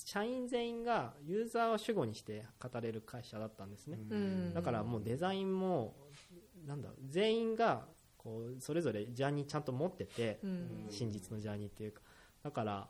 [0.04, 4.54] 社員全員がユーザーを主語にして語れる会社だったんですね、うん。
[4.54, 5.94] だからもうデザインも
[6.66, 7.84] なんだろう全員が
[8.16, 10.86] こうそれぞれジャーニーちゃんと持ってて、うん。
[10.88, 12.02] 真実のジャーニーっていうか。
[12.42, 12.88] だから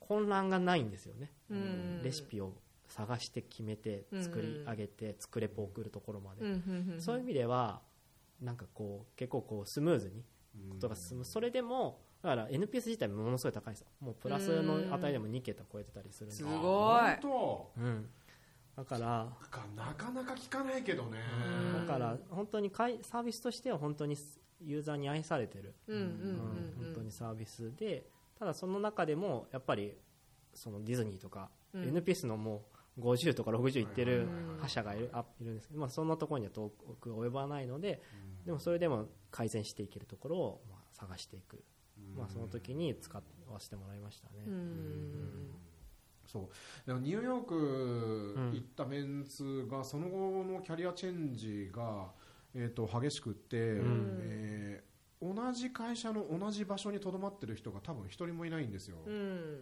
[0.00, 2.02] 混乱がないんですよね、うん。
[2.02, 2.52] レシピを
[2.88, 6.44] 探して決めて作り上げて作れポを送るところまで、
[7.00, 7.80] そういう意味では
[8.44, 10.22] なんかこう結構こうスムーズに
[10.70, 13.86] ことが進む、それでもだから NPS 自体ものすごい高いんですよ。
[14.00, 16.36] もうプラスの値でも2桁超えてたりするんで。
[16.36, 16.54] すごい。
[16.56, 17.70] 本当。
[17.76, 18.08] うん、
[18.76, 21.18] だからかなかなか聞かないけどね、
[21.76, 21.86] うん。
[21.86, 24.16] だから本当にかいサービスとしては本当に
[24.60, 28.06] ユーザーに愛されてる、本当にサービスで
[28.38, 29.94] ただその中でもやっぱり
[30.54, 31.82] そのディズニーとか、うん。
[31.82, 32.62] NPS のも
[32.96, 35.68] う50とか60いってるうん覇者がいる,、あいるんです。
[35.68, 36.70] けど、まあ、そんなところには遠
[37.00, 38.00] く及ばないので、
[38.44, 41.62] でもそれでも改善していけるところをまあ探していく、
[42.16, 44.44] まあ、その時に使わせてもらいましたね。
[44.46, 45.50] うん。
[46.26, 46.86] そう。
[46.86, 52.08] でもニューヨーク行ったメンツがその後のキャリアチェンジが、
[52.54, 54.18] えー、と激しくって、ん。
[54.20, 59.60] えー同じ会社の同じ場所にとどまってる人が多分一人もいないんですよ、うん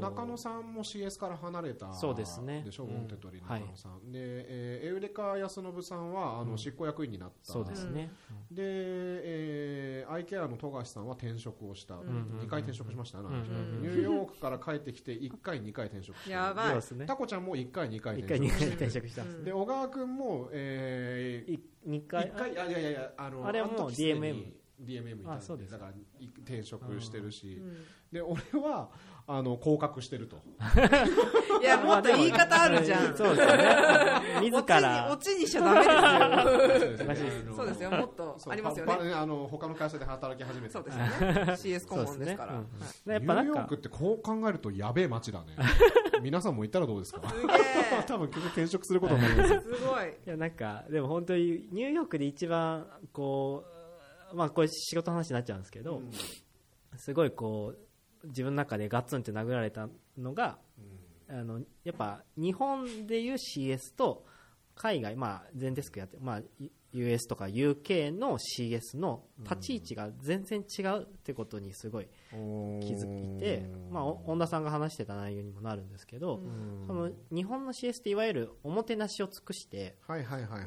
[0.00, 2.62] 中野さんも CS から離れたそうですね。
[2.64, 2.90] でしょ、うん。
[2.90, 6.58] ウォンテッドリーはい中野さん、で、えーエウレカ安信さんはあの、うん。
[6.58, 7.52] 執行役員になった。
[7.52, 8.10] そうですね、
[8.50, 16.66] で、えーアイケアの富樫さんは転職をした、ん2回転職しましたね、うんうんニューヨークから帰ってきて1回2回転職してるやばい。
[16.68, 17.06] そうですね。
[17.06, 19.22] タコちゃんも1回2回一回二回転職してる転職した。
[19.22, 22.26] んで小川君も、えーい二回？
[22.26, 22.58] 一回？
[22.58, 25.72] あいやいやいやあのあれはもう DMM DMM いたんです。
[25.72, 27.76] だからい転職してるし、うん。
[28.12, 28.90] で俺は
[29.30, 30.36] あの降格してると。
[31.60, 33.14] いやもっと言い方あるじゃん。
[33.16, 33.64] そうですよね。
[34.40, 35.10] 自ら。
[35.12, 35.78] オチにしちゃダメ
[36.68, 37.54] ですよ。
[37.54, 39.12] そうですよもっとそうありますよね。
[39.12, 41.08] あの他の会社で働き始めてそうですよね。
[41.52, 42.52] CS 顧問ですから。
[42.54, 42.58] ね。
[43.06, 43.12] うん。
[43.12, 43.50] やっニぱなんか。
[43.52, 45.46] ューヨークってこう考えるとやべえ街だね。
[46.22, 47.20] 皆さんも行ったらどうですか？
[48.06, 49.48] 多分結局転職することになります。
[49.60, 50.08] すごい。
[50.08, 53.64] いやなんかでも本当にニューヨークで一番こ
[54.32, 56.00] うまあこれ仕事の話になっちゃうんですけど、
[56.96, 57.78] すごいこう
[58.24, 60.58] 自分の中でガッツンって殴られたのが
[61.28, 64.24] あのやっぱ日本でいう CS と
[64.74, 66.42] 海外、まあ、全デスクやって、まあ、
[66.92, 72.36] US とか UK の CS の立ち位置が全然違うってことにすごい気
[72.94, 76.40] づいて、まあ、お本田さんが話してた内容にもなるんですけど、
[76.86, 79.96] その日本の CS っていわゆるおもてなしを尽くして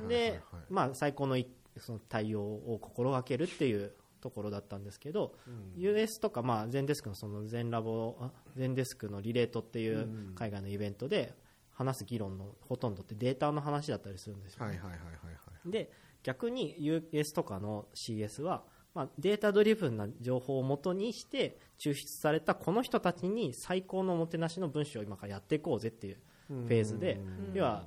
[0.08, 1.48] で、まあ、最高のい
[1.78, 5.36] その対応を心がけるっていうところだったんですけど、
[5.76, 11.34] US とか、まあ、全デスクのその全ラボあ全デスクのリレートっていう海外のイベントで
[11.72, 15.32] 話す議論のほとんどってデータの話だったりするんですよ、はいはいはいはいは
[15.66, 15.72] い。
[15.72, 15.92] で
[16.24, 18.64] 逆に US とかの CS は、
[18.94, 26.18] まあ、データドリブンな情報をもとにして抽出されたこの人たちに最高のおもてなしの文章を今からやっていこうぜっていう
[26.48, 27.54] フェーズでうん。
[27.54, 27.86] 要は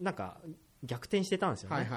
[0.00, 0.40] なんか
[0.84, 1.88] 逆転してたんですよね、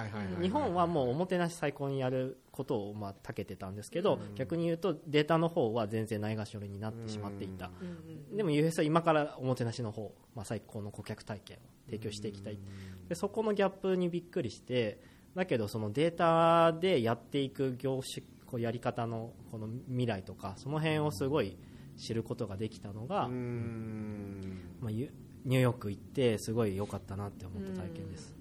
[0.41, 8.37] 日本はもうおもてなし最高にやることをまあ長けてたんですけど、逆に言うとデータの方は全然ないがしろになってしまっていた、うん。
[8.37, 12.59] でも US は今からおもてなしの方、まあ、最高の顧客体験を提供していきたい、
[13.07, 15.01] でそこのギャップにびっくりして
[15.35, 21.57] だけどそのデータでやっていく業種こうやり方のこの未来とかその辺をすごい
[21.97, 25.11] 知ることができたのが、まあ、ゆ
[25.45, 28.38] ニューヨーク行ってすごい良かったなって思った体験です。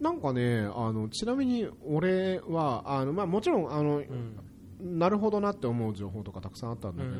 [0.00, 4.02] なんかねあのちなみに俺はあの、まあ、もちろんあの、
[4.80, 7.16] なるほどなって思う情報とかたくさんあったんだけど、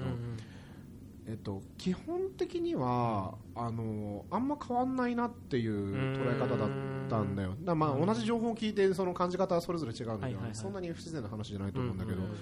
[1.29, 6.69] えっと、基本的には、あのあんま変わんないなっていう捉え方だっ
[7.09, 7.55] たんだよ。
[7.63, 12.37] だまあ同じ情報を聞いてその感じ方はそれぞれ違うんだけど、そんなに不自然な話じゃないと思うんだけど、うんうん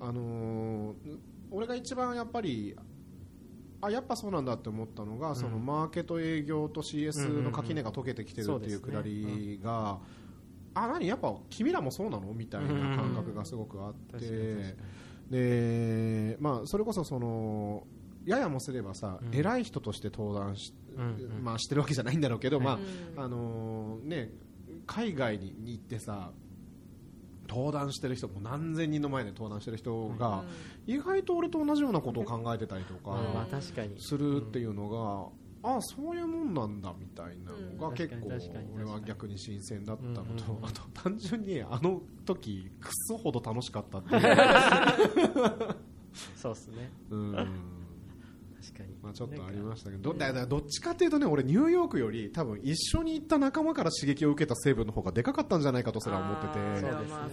[0.00, 1.18] あのー
[1.50, 2.76] 俺が一番やっぱり
[3.80, 9.98] あやっぱそうなんだって思ったのが、そのマーケット営業と CS の垣根が解けてきてるっていうくだりが、
[10.74, 11.06] あ何？
[11.06, 12.32] やっぱ君らもそうなの？
[12.34, 14.76] みたいな感覚がすごくあって、
[15.30, 17.86] でまあ、それこそその
[18.24, 19.34] ややもすればさ、うん。
[19.34, 21.44] 偉い人として登壇し,、うんうん。
[21.44, 22.66] まあ、してるわけじゃないんだろうけど、はい。
[22.66, 22.80] まうん
[23.16, 24.30] ああのーね、
[24.86, 26.32] 海外に行ってさ
[27.48, 30.44] 登壇してる人も何千人の前で登壇してる人が、
[30.86, 33.18] 意外と俺と同じようなことを考えてたりとか
[33.98, 35.28] するっていうのが、
[35.62, 37.94] あそういうもんなんだみたいなのがうん。
[37.94, 38.28] 結構
[38.74, 40.24] 俺は逆に新鮮だったのと、
[40.62, 44.20] あと単純にあの時クソほど楽しかったっていう、
[46.36, 46.90] そうですね。
[47.10, 47.77] うん
[48.60, 50.12] 確かに、まあ、ちょっとありましたけど。
[50.12, 56.54] どっちかっていうとね俺ニューヨークより多分一緒に行った仲間から刺激を受けた成分の方がでかかったんじゃないかとすら思ってて。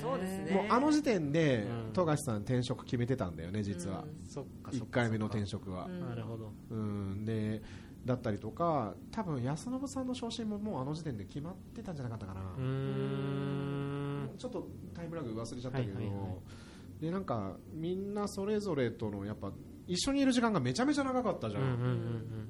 [0.01, 0.51] そうですね。
[0.51, 5.99] もうあの時点でうん富樫さん転職決めてたんだよね実は、そっかそっか1回目の転職は、うん。
[5.99, 6.51] なるほど。
[6.69, 7.61] うん、で
[8.05, 14.29] だったりとか多分安信さんの昇進ももうあの時点で決まってたんじゃなかったかな、うーん。
[14.37, 16.23] ちょっとタイムラグ忘れちゃったけど、はいはいは
[16.99, 17.01] い。
[17.01, 19.51] でなんかみんなそれぞれとのやっぱ
[19.87, 22.49] 一緒にいる時間がめちゃめちゃ長かったじゃん、うんうんうん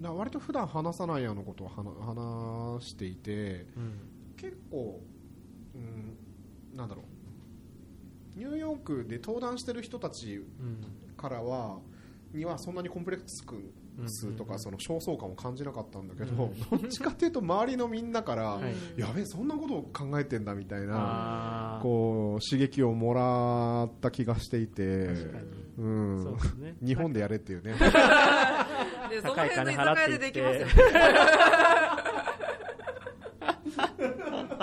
[0.00, 3.98] だから割と普段話さないようなことを話話していてうん。
[4.36, 5.00] 結構、
[5.74, 8.38] うん、なんだろう。
[8.38, 10.84] ニューヨークで登壇してる人たちうん。
[11.16, 11.80] からは
[12.32, 13.44] にはそんなにコンプレックス
[14.36, 16.80] とかその焦燥感を感じなかったんだけど、うん。
[16.80, 19.00] どっちかっていうと周りのみんなから、はい。
[19.00, 25.46] やべえそんなことを考えてんだみたいなこう刺激をもらった気がしていて確かに。
[25.78, 26.36] うん。
[26.82, 27.74] 日本でやれっていうね。
[29.10, 30.18] でその高い金辺の居酒屋で払っていって。
[30.18, 30.72] できますよね。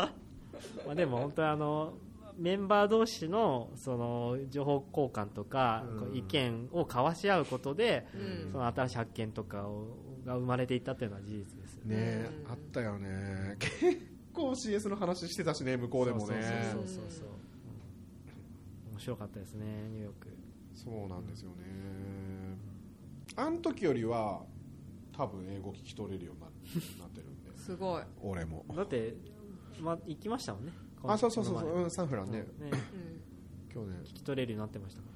[0.85, 1.93] まあでも本当にあの
[2.37, 5.83] メンバー同士のその情報交換とか、
[6.13, 8.51] 意見を交わし合うことで、うん。
[8.51, 11.95] その新しい発見とかをが生まれていったっていうのは事実ですよね。
[11.95, 13.55] ねうんあったよね。
[13.59, 14.01] 結
[14.33, 16.71] 構 CS の話してたしね向こうでもね。
[16.71, 17.11] そうそうそうそう。
[17.19, 17.27] そう
[18.91, 20.29] 面白かったですねニューヨーク。
[20.73, 21.65] そうなんですよね。
[23.35, 24.41] あの時よりは
[25.15, 27.57] 多分英語聞き取れるようにななってるんで。
[27.57, 28.65] すごい、俺も。
[28.75, 29.15] だって、
[29.79, 30.71] ま、行きましたもんね
[31.07, 32.77] あそうそうそうそう、ん、サンフランね、うんね。
[33.69, 33.73] うん。
[33.73, 33.99] 去年。
[34.03, 35.07] 聞き取れるようになってましたか？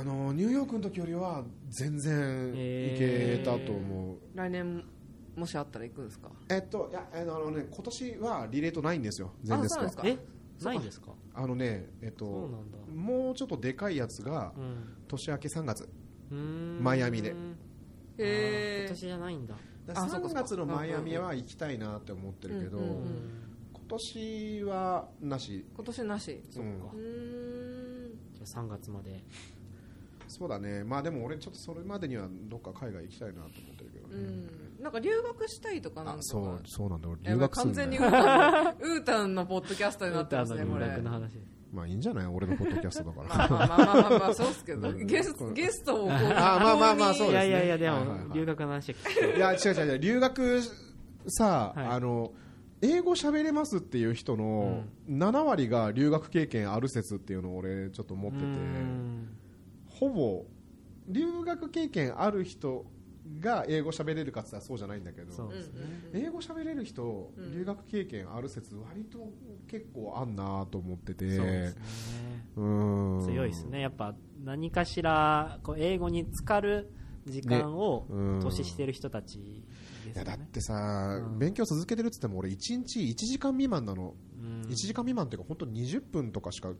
[0.00, 4.84] あのニューヨークの時よりは全然いけたと思う、来年
[5.34, 6.28] もしあったら行くんですか？
[6.50, 9.32] えっといやあのね今年はリレートないんですよ。
[9.44, 10.24] 全ですかあそうなんですか。
[10.60, 10.64] え？
[10.64, 11.12] ないんですか？
[11.34, 12.78] あのねえっそうとなんだ。
[12.94, 14.94] もうちょっとでかいやつがうん。
[15.06, 15.88] 年明け3月。
[16.30, 16.82] うーん。
[16.82, 17.34] マイアミで。
[18.18, 18.86] へー。
[18.88, 19.54] 今年じゃないんだ。
[19.86, 20.42] 3あそうかそうか。
[20.42, 23.47] 月のマイアミは行きたいなって思ってるけど、うんうんうん今
[23.88, 25.64] 年はなし。
[25.74, 26.40] 今年なし。
[26.50, 28.18] そっかうーん。
[28.34, 29.22] じゃあ3月まで。
[30.28, 30.84] そうだね。
[30.84, 34.26] まあでも俺ちょっとそれまでにはどっか海外行きたいなと思ってるけどうね、
[34.80, 34.82] ん。
[34.82, 36.20] なんか留学したいとかなんとか。
[36.20, 37.08] あそうそうなんだ。
[37.08, 40.86] 俺留学する完全にウんだよータンウータンのポッドキャストになってますねこれ。
[40.88, 41.32] 学の話。
[41.72, 42.26] まあいいんじゃない？
[42.26, 43.48] 俺のポッドキャストだから。
[43.48, 44.90] まあまあまあまあそうっすけど。
[44.90, 45.06] うん。
[45.06, 47.32] ゲストゲストをこう あまあまあまあそうですね。
[47.32, 48.90] いやいやいやでも留学の話。
[48.90, 48.94] い
[49.38, 49.98] や違う違う違う。
[49.98, 50.60] 留学
[51.28, 51.86] さ、はい。
[51.86, 52.32] あの
[52.80, 58.44] 英語喋れますっていう人の7割が留学経験ある説っていうのを俺ちょっと持ってて
[59.86, 60.44] ほぼ
[61.08, 62.86] 留学経験ある人
[63.40, 65.50] が英語喋れるかって言ったらそうじゃないんだけど
[66.14, 67.52] 英語喋れる人、うん。
[67.52, 69.18] 留学経験ある説割と
[69.68, 71.80] 結構あんなと思っててそうですね。
[72.56, 72.64] う
[73.18, 73.22] ん。
[73.26, 73.80] 強いですね。
[73.80, 74.14] やっぱ
[74.44, 76.90] 何かしらこう英語に浸かる
[77.26, 78.40] 時間をうん。
[78.40, 79.62] 投資してる人たち
[80.18, 80.74] やだってさ、
[81.22, 81.38] うん。
[81.38, 84.62] 勉強続けてるって言っても俺1日1時間未満なの、うん。
[84.68, 86.70] 1時間未満っていうか本当20分とかしか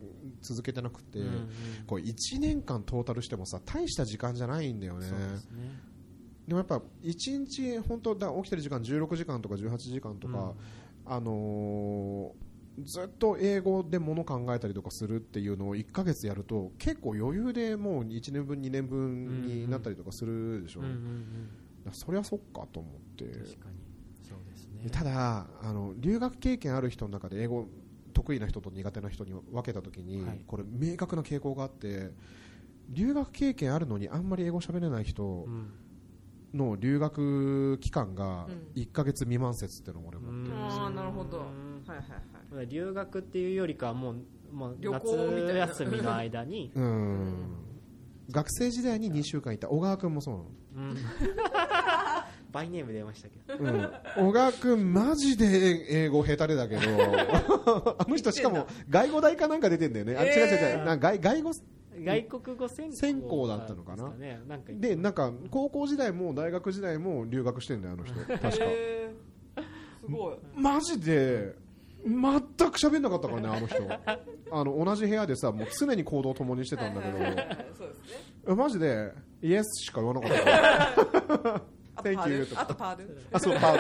[0.43, 1.51] 続けてなくて、うんうん。
[1.87, 5.09] これ1年間トータルしてもさ大した時間じゃないんだよね。
[6.47, 10.55] でもやっぱ1日本当だ起きてる時間16時間とか18時間とか、
[11.07, 12.49] あのー
[12.85, 21.49] ずっと英語でもの考えたりとかするっていうのを1ヶ月やると結構余裕でもう1年分2年分になったりとかするでしょ、うんうんうんうん
[21.93, 23.25] そりゃそっかと思って。
[23.25, 23.77] 確かに。
[24.29, 24.85] そうですね。
[24.85, 27.67] でただあの留学経験ある人の中で英語
[28.13, 30.41] 得意な人と苦手な人に分けたときに、はい。
[30.47, 32.11] これ明確な傾向があって
[32.89, 35.71] 留学経験あるのにあんまり英語喋れない人うん
[36.55, 38.81] の留学期間がうん。
[38.81, 40.51] 1ヶ月未満説っていうのを俺も、うん。
[40.51, 41.39] ああなるほど。
[41.39, 42.55] うんはいはい。
[42.55, 45.67] はい留学っていうよりかはもうもう旅行みたいな。
[45.67, 46.73] 夏休みの間に。
[46.75, 47.49] うん。
[48.31, 50.97] 学生時代に2週間いた小川君もそううん。
[52.53, 53.59] バイネーム出ましたけど。
[53.59, 56.81] うん、小川君マジで英語下手でだけど。
[57.99, 60.17] あの人しかも外語大かなんか出てんだよね。
[60.17, 60.85] あ違う違う違う。
[60.85, 61.51] な外外語
[62.01, 64.09] 外国語専攻だったのかな？
[64.15, 64.41] ね。
[64.47, 68.15] なんかでなんか高校時代も大学時代も留学してんだよあの人。
[68.21, 68.49] 確か。
[68.61, 69.63] へー。
[70.07, 70.37] すごい。
[70.55, 71.57] マジで
[72.09, 73.77] 全く喋んなかったからねあの人。
[74.51, 77.19] あの同じ部屋でさもう常に行動を共にしてたんだけど。
[77.19, 77.55] そうですね。
[78.49, 80.45] えマジでイエスしか言わなかった。
[80.45, 83.77] からあとパ Thank you ードゥあとパードゥあそうパ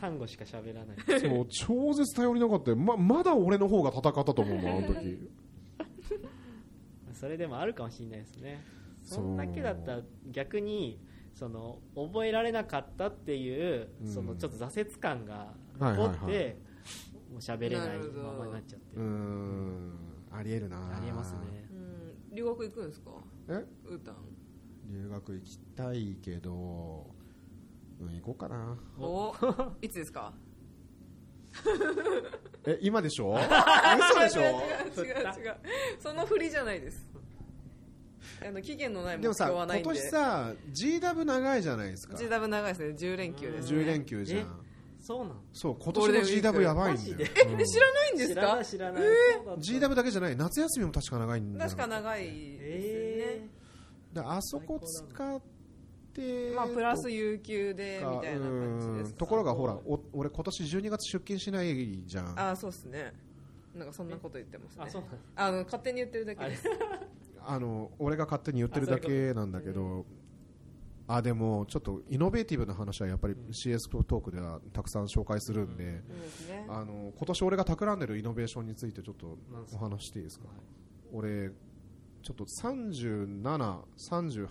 [0.00, 0.96] サンゴしか喋らない。
[0.96, 2.76] ーそう超絶頼りなかったよ。
[2.76, 5.28] ままだ俺の方が戦ったと思うもんあの時。
[7.12, 8.64] それでもあるかもしれないですね。
[9.02, 9.18] そう。
[9.18, 10.98] そんだけだったら逆に
[11.38, 14.08] その覚えられなかったっていう、うん。
[14.12, 16.56] そのちょっと挫折感がはいはい残って、はい
[17.30, 18.96] もう喋れないままになっちゃって。
[18.96, 19.92] うーん。
[20.32, 20.76] ありえるな。
[20.96, 21.38] ありえますね。
[22.30, 22.34] うん。
[22.36, 23.10] 留学行くんですか？
[23.48, 23.52] え？
[23.86, 24.16] ウータン
[24.88, 27.10] 留学行きたいけど
[28.00, 28.78] うん行こうかな。
[28.98, 29.34] お
[29.82, 30.32] いつですか？
[32.66, 33.34] え今でしょ？
[33.36, 34.40] 嘘でしょ？
[34.40, 34.48] 違う
[35.06, 35.56] 違う違う違う。
[35.98, 37.08] その振りじゃないです
[38.46, 39.88] あの期限のない目でもさ標はないんで。
[39.88, 42.16] 今年さ GW 長いじゃないですか。
[42.16, 43.12] GW 長いですね。
[43.12, 43.80] 10連休ですね。
[43.80, 44.46] 10連休じゃえん
[45.06, 46.14] そうなのそう今年の
[46.52, 47.16] GW やばいんだよ。
[47.16, 47.22] うん
[47.60, 49.60] え知らないんです知らなかい知らない、そうだった。
[49.62, 50.36] GW だけじゃない。
[50.36, 52.62] 夏休みも確か長いんだよ確か長いですよね。
[52.64, 53.48] え
[54.14, 55.40] であそこ使っ
[56.12, 59.10] てまあプラス有給でみたいな感じです。
[59.10, 59.16] うん。
[59.16, 62.40] ところがほらお俺今年12月出勤しないじゃん。
[62.40, 63.12] あそうですね。
[63.76, 64.84] なんかそんなこと言ってますね。
[64.84, 65.16] ーあそうなんだ。
[65.36, 66.64] あの勝手に言ってるだけです
[67.46, 70.04] あの俺が勝手に言ってるだけなんだけど
[71.08, 76.66] あでもちょっとイノベーティブな話はやっぱり CS トークではたくさん紹介するんで、そうですね。
[76.68, 79.38] あの今年俺が企んでるイノベーションについてちょっと
[79.72, 80.46] お話していいですか？
[81.12, 81.50] 俺
[82.22, 84.48] ちょっと37、38、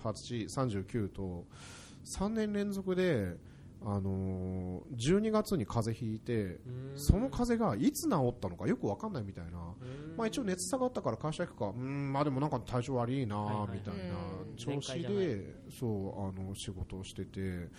[0.47, 1.45] 39と
[2.05, 3.35] 3年連続で、
[3.85, 6.59] あのー12月に風邪ひいて
[6.95, 9.59] その風邪がいつ治ったのかよく分かんないみたいな、
[10.17, 11.67] まあ、一応熱下がったから会社行くか。
[11.67, 14.03] うんまあでもなんか体調悪いなみたいな。
[14.49, 14.55] うん。
[14.55, 17.69] 調子でそうあの仕事をしてて。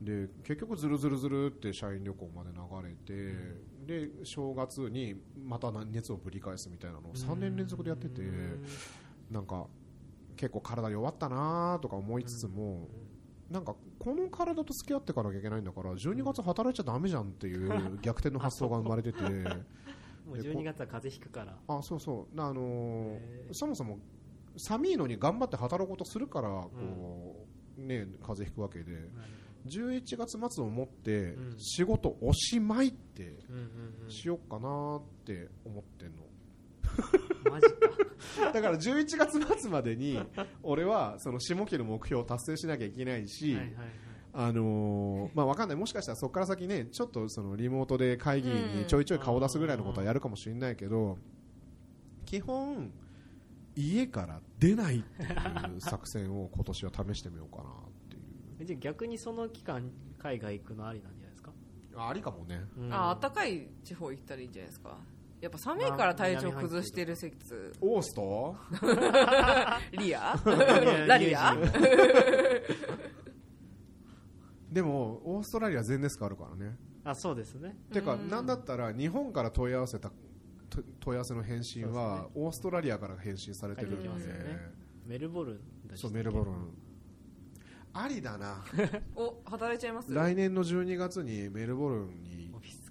[0.00, 8.22] で結局ずるずるずるって社員旅行まで流れて、で正月にまた熱をぶり返すみたいなのを3年連続でやってて
[9.28, 9.66] なんか
[10.36, 12.88] 結構体弱ったなとか思いつつも、
[13.50, 13.74] なんか
[14.08, 19.20] この体と付き合ってかなきゃいけないんだから12月働いちゃダメじゃんっていう逆転の発想が生まれてて。
[20.24, 21.58] もう12月は風邪ひくから。
[21.68, 22.40] あそうそう。
[22.40, 23.18] あの
[23.52, 23.98] そもそも
[24.56, 27.46] 寒いのに頑張って働こうとするからこ
[27.78, 28.92] う、ね風邪ひくわけで。
[29.66, 31.58] 11月末をもってうん。
[31.58, 34.10] 仕事おしまいってうんうんうん。
[34.10, 36.22] しようかなって思ってんの
[38.52, 40.18] だから11月末までに
[40.62, 43.86] 俺はその下期の目標を達成しなきゃいけないし、はいはいはい。
[44.34, 45.76] あのーまあ、わかんない。
[45.76, 51.18] もしかしたらそこから先ねちょっとそのリモートで会議にちょいちょい顔出すぐらいのことはやるかもしれないけど
[52.26, 52.92] 基本
[53.74, 57.74] 家から出ないっていう作戦を今年は試してみようかなっ
[58.10, 58.22] ていう。
[58.60, 61.52] えじゃあ逆にその期間海外行くのありなんじゃないですか、
[61.96, 62.60] あありかもね。
[62.76, 62.92] うん。
[62.92, 64.98] あ暖かい地方行ったらいいんじゃないですか？
[65.40, 68.56] やっぱ寒いから体調崩してる説オースト？
[69.92, 70.34] リア？
[70.44, 71.54] やラリア？
[74.70, 76.76] でもオーストラリア全デスクあるからね。
[77.04, 77.76] あそうですね。
[77.92, 78.28] てかうん。
[78.28, 83.92] なんだったら日本から問い合わせたと問い合わせの返信は、オーストラリアから返信されてる。
[83.98, 84.70] んで、ね。
[85.06, 86.00] メルボルンだし。
[86.00, 86.54] そうメルボルン。
[87.94, 88.62] ありだな。
[89.16, 90.12] お働いちゃいます？
[90.12, 92.47] 来年の12月にメルボルンに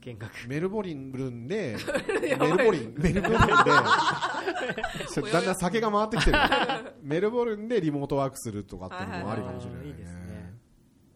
[0.07, 0.47] 見学。
[0.47, 1.75] メルボルンで
[2.21, 3.43] メルボルンメルボルンで
[5.31, 6.37] だんだん酒が回ってきてる。
[7.03, 9.89] メルボルンでリモートワークするとかっていうのもありかもしれないね。
[9.89, 9.97] はいはいはい。
[9.97, 10.53] いいですね。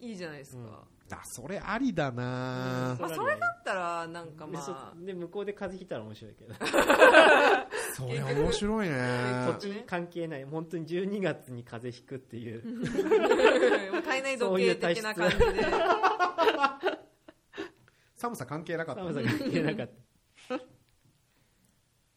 [0.02, 0.68] いいじゃないですか、うん。
[1.14, 2.98] あそれありだな。
[3.00, 4.94] まあ、それだったらなんかまあ。
[4.98, 6.54] で向こうで風邪ひいたら面白いけど。
[7.94, 8.98] それ面白いね。
[9.60, 10.44] 土地関係ない。
[10.46, 12.64] 本当に12月に風邪ひくっていう。
[13.94, 15.46] もう体内時計的な感じで
[18.22, 19.02] 寒さ関係なかった。
[19.02, 19.88] 寒さ関係なかっ
[20.48, 20.56] た。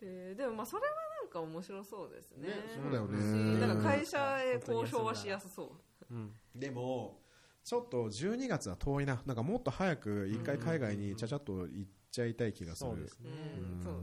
[0.03, 0.89] えーでもまあそれは
[1.23, 2.49] なんか面白そうですね。
[2.49, 3.19] ねそうだよね。
[3.19, 5.65] しなんか会社へ交渉はしやすそ
[6.11, 6.15] う。
[6.15, 6.35] うん。
[6.55, 7.23] でも
[7.63, 9.23] ちょっと12月は遠いな。
[9.25, 12.91] なんかもっと早く一回海外にちゃちゃっと行っちゃいたい気がする。
[12.91, 13.31] そうですね。
[13.57, 13.83] うん。
[13.83, 13.95] そう。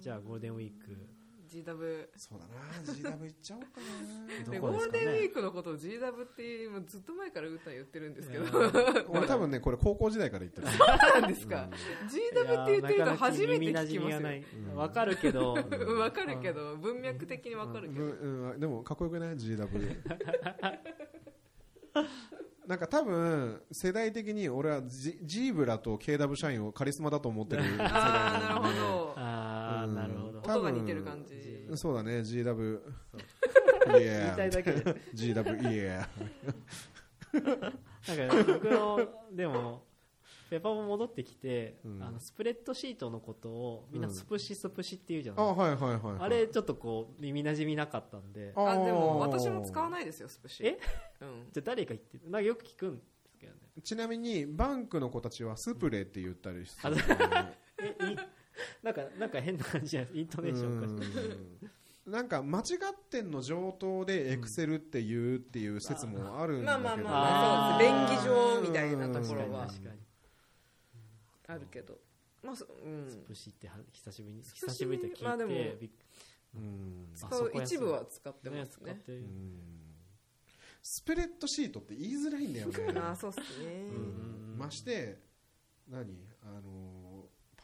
[0.00, 1.08] じゃあゴールデンウィーク
[1.48, 3.16] GW そうだな。
[3.16, 4.50] GW 行っちゃおうかな。
[4.52, 5.00] で どこですかね。
[5.00, 8.44] ゴールデンウィークのことを GW ってもうずっと前から歌言ってるんですけど。
[9.08, 10.66] 俺多分ねこれ高校時代から言ってる。
[11.20, 11.68] なんですか。
[12.08, 14.42] GW って言ってるの初めて聞きますよ。
[14.70, 14.76] うん。
[14.76, 15.54] わかるけど。
[15.54, 16.76] うんわかるけど。
[16.76, 18.04] 文脈的にわかるけど。
[18.04, 18.50] うん。
[18.52, 18.60] うん。
[18.60, 19.96] でもかっこよくない？GW
[22.68, 29.14] なんか多分世代的に俺はジジーブラと KW 社員をカリスマだと思ってる世代ああなるほなのでど。
[29.16, 30.40] ああうんなるほど。
[30.40, 31.68] 多分音が似てる感じ。
[31.76, 32.18] そうだね。
[32.20, 32.80] GW
[33.86, 34.82] 言いたいだけで。
[35.14, 36.06] GW Yeah
[37.32, 37.40] な
[38.26, 39.82] んか僕のでも
[40.50, 42.02] ペパも戻ってきて、うん。
[42.02, 46.16] あのスプレッドシートのことをみんなスプシスプシって言うじゃあない、はいはいはいはい。
[46.20, 48.52] あれちょっとこう耳なじみなかったんで。
[48.56, 50.64] ああでも私も使わないですよスプシ。
[50.64, 50.78] え？
[51.20, 51.46] うん。
[51.52, 52.30] じゃあ誰が言ってる？
[52.30, 53.58] なんかよく聞くんですけどね。
[53.82, 57.06] ちなみにバンクの子たちはスプレーって言ったりすあるえい
[58.82, 61.48] なんかなんか変な感じじゃないイントネーションおか
[62.10, 62.64] なんか間違っ
[63.10, 69.66] てんの上等でエクセルって言うっていう説もあるんだけどまあまあまあまあそうです便宜上みたいなところは。
[69.66, 70.00] に確かに。
[71.48, 71.98] あるけど。
[72.42, 73.10] まあそうん。
[73.10, 75.52] スプシっては久しぶりに久しぶりって聞いて、まあでも
[76.54, 77.10] うん。
[77.14, 78.84] 使う一部は使ってねますね。
[78.84, 79.18] 使ってる。
[79.18, 79.58] うん。
[80.80, 82.74] スプレッドシートって言いづらいんだよね。
[83.00, 83.66] ああそうっすね。
[83.90, 84.56] うん。
[84.56, 85.18] まして
[85.88, 86.26] 何？
[86.42, 86.97] あのー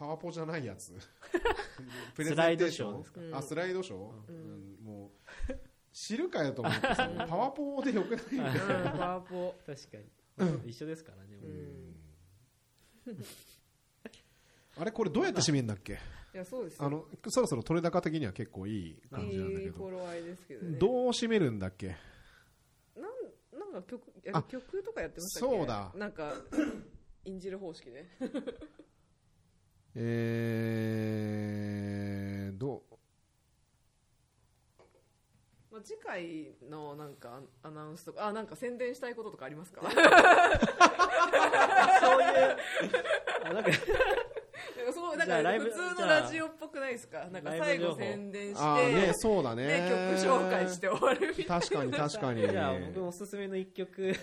[0.05, 0.93] パワポじゃないやつ。
[2.15, 3.05] プレゼンテーション？
[3.05, 3.39] スライドショーですか？
[3.39, 3.99] あスライドショー、
[4.29, 4.37] うん。
[4.37, 4.41] う
[4.83, 5.13] んも
[5.49, 5.55] う
[5.93, 8.25] 知るかよと思ってさパワポでよくない？
[8.35, 8.37] ん。
[8.37, 8.99] だようん。
[8.99, 9.55] パワポ。
[9.67, 9.97] 確か
[10.67, 10.71] に。
[10.71, 13.25] 一緒ですからね、うん。
[14.77, 15.95] あれこれどうやって締めるんだっけ？
[16.35, 16.85] いやそうですよ。
[16.85, 20.79] あのそろそろ取れ高的には結構いい感じなんだいいけど頃合いですけどね。
[20.79, 21.97] どう締めるんだっけ？
[22.97, 23.03] な
[23.59, 25.57] んなんか曲いやあ曲とかやってましたっけ？
[25.57, 25.93] そうだ。
[25.97, 26.35] なんか
[27.25, 28.05] 印じる方式で
[29.97, 32.83] えー、ど
[35.71, 39.83] まあ次回のなんかアナウンスとかあなんか宣伝したいこととかありますか？
[39.91, 39.97] そ
[42.19, 42.57] ういう
[43.45, 43.71] あなんか
[45.17, 47.27] なんか普通のラジオっぽくないですか？
[47.31, 49.67] なんか最後宣伝しあーねてそうだね。
[49.67, 52.49] で曲紹介して終わるみたい確かに確かに。
[52.49, 54.13] じゃあ僕のおすすめの一曲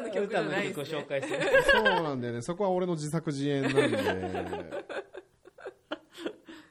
[0.00, 0.98] 歌の曲じゃ歌の曲をないですね。
[0.98, 1.38] 紹介する
[1.72, 2.42] そうなんだよね。
[2.42, 3.88] そこは俺の自作自演なんで。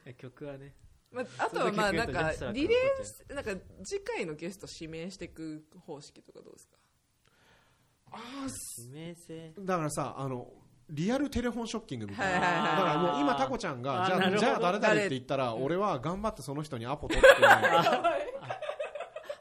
[0.17, 0.73] 曲はね。
[1.11, 2.75] まあ、あとはまあなんかリレ
[3.27, 3.51] とーなんか
[3.83, 6.77] 次回のゲスト指名していく方式とかどうですか？
[8.11, 8.19] あ
[8.79, 10.51] 指名性ーだからさあの
[10.89, 12.77] リアルテレフォンショッキングみたいな、はいはいはい。
[12.77, 17.27] だからもう今タコちゃんがじゃあじゃあ誰々って言ったら俺は頑張ってその人にアポ取って。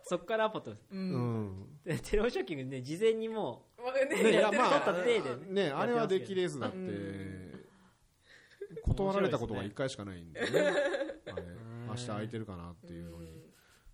[0.09, 0.83] そっからアポ取る。
[0.93, 1.81] ううん。
[1.85, 3.67] テレビショッキングね事前にも
[4.05, 4.93] ねねいやまあ
[5.49, 6.77] ねあれは出来レースだって。
[6.77, 7.47] うん。
[8.83, 10.47] 断られたことが1回しかないんでね。
[10.47, 11.43] あれ
[11.89, 13.47] 明日空いてるかなっていうのに。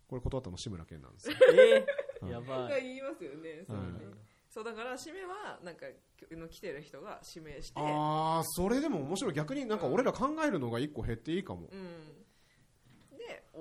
[0.08, 1.36] これ断ったの志村けんなんですよ。
[1.54, 1.86] え
[2.30, 2.68] やばい。
[2.68, 3.82] か言いますよねそうね。
[3.82, 4.18] うん
[4.52, 5.86] そうだから指名はなんか
[6.32, 7.80] の来てる人が指名して。
[7.80, 9.32] ああそれでも面白い。
[9.32, 11.70] 逆になんか俺ら考えるのが1個減っていいかも。
[11.72, 11.78] うん。
[11.78, 12.11] で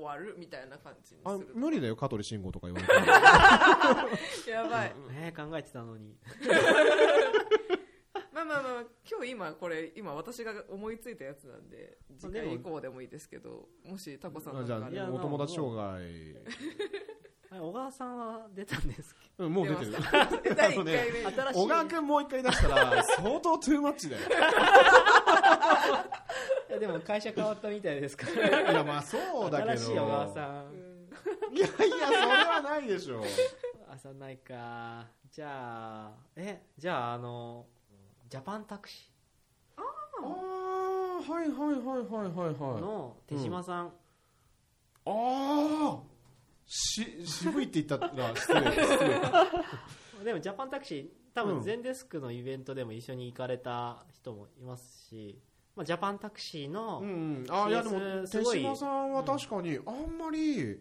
[0.02, 2.88] 終わるみたいな感じにあする無理だよ香取慎吾とか言われ
[4.52, 4.94] やばい。
[5.11, 6.15] えー、考えてたのに。
[8.34, 16.02] まあまあまあ今日今これ今私が思いついたやつなんで次回以降でもいいですけどもしタコさんあじゃなんかいやあお友達障害。
[17.52, 19.91] あれ小川さんは出たんですけうんもう出てる。
[19.91, 21.60] 第1回あのね目ど新しい。
[21.60, 24.22] 小川君もう一回出したら相当トゥーマッチだよ
[26.72, 28.72] いやでも会社変わったみたいですから。
[28.72, 29.18] いやまあそ
[29.48, 29.77] うだけど。
[29.77, 31.56] 新しい小川さん。
[31.56, 33.23] いやいやそれはないでしょ
[33.91, 35.06] 朝ないか。
[35.30, 35.48] じゃ
[36.07, 37.65] あえじゃああの
[38.30, 39.11] ジャパンタクシ
[39.77, 39.81] あ
[40.23, 42.81] あはいはいはいはいはいーはい。
[42.81, 43.91] の手島さん、あ
[45.06, 45.99] あ
[46.65, 48.61] し渋いって言ったら失礼。
[48.72, 48.98] 失
[50.19, 51.56] 礼でもジャパンタクシー多うん。
[51.56, 55.41] 分全デスクのイベントでも一緒に行かれた人もいますし、
[55.76, 60.80] まあ、ジャパンタクシーの、うん、あいやでも手島さんは確かにあんまり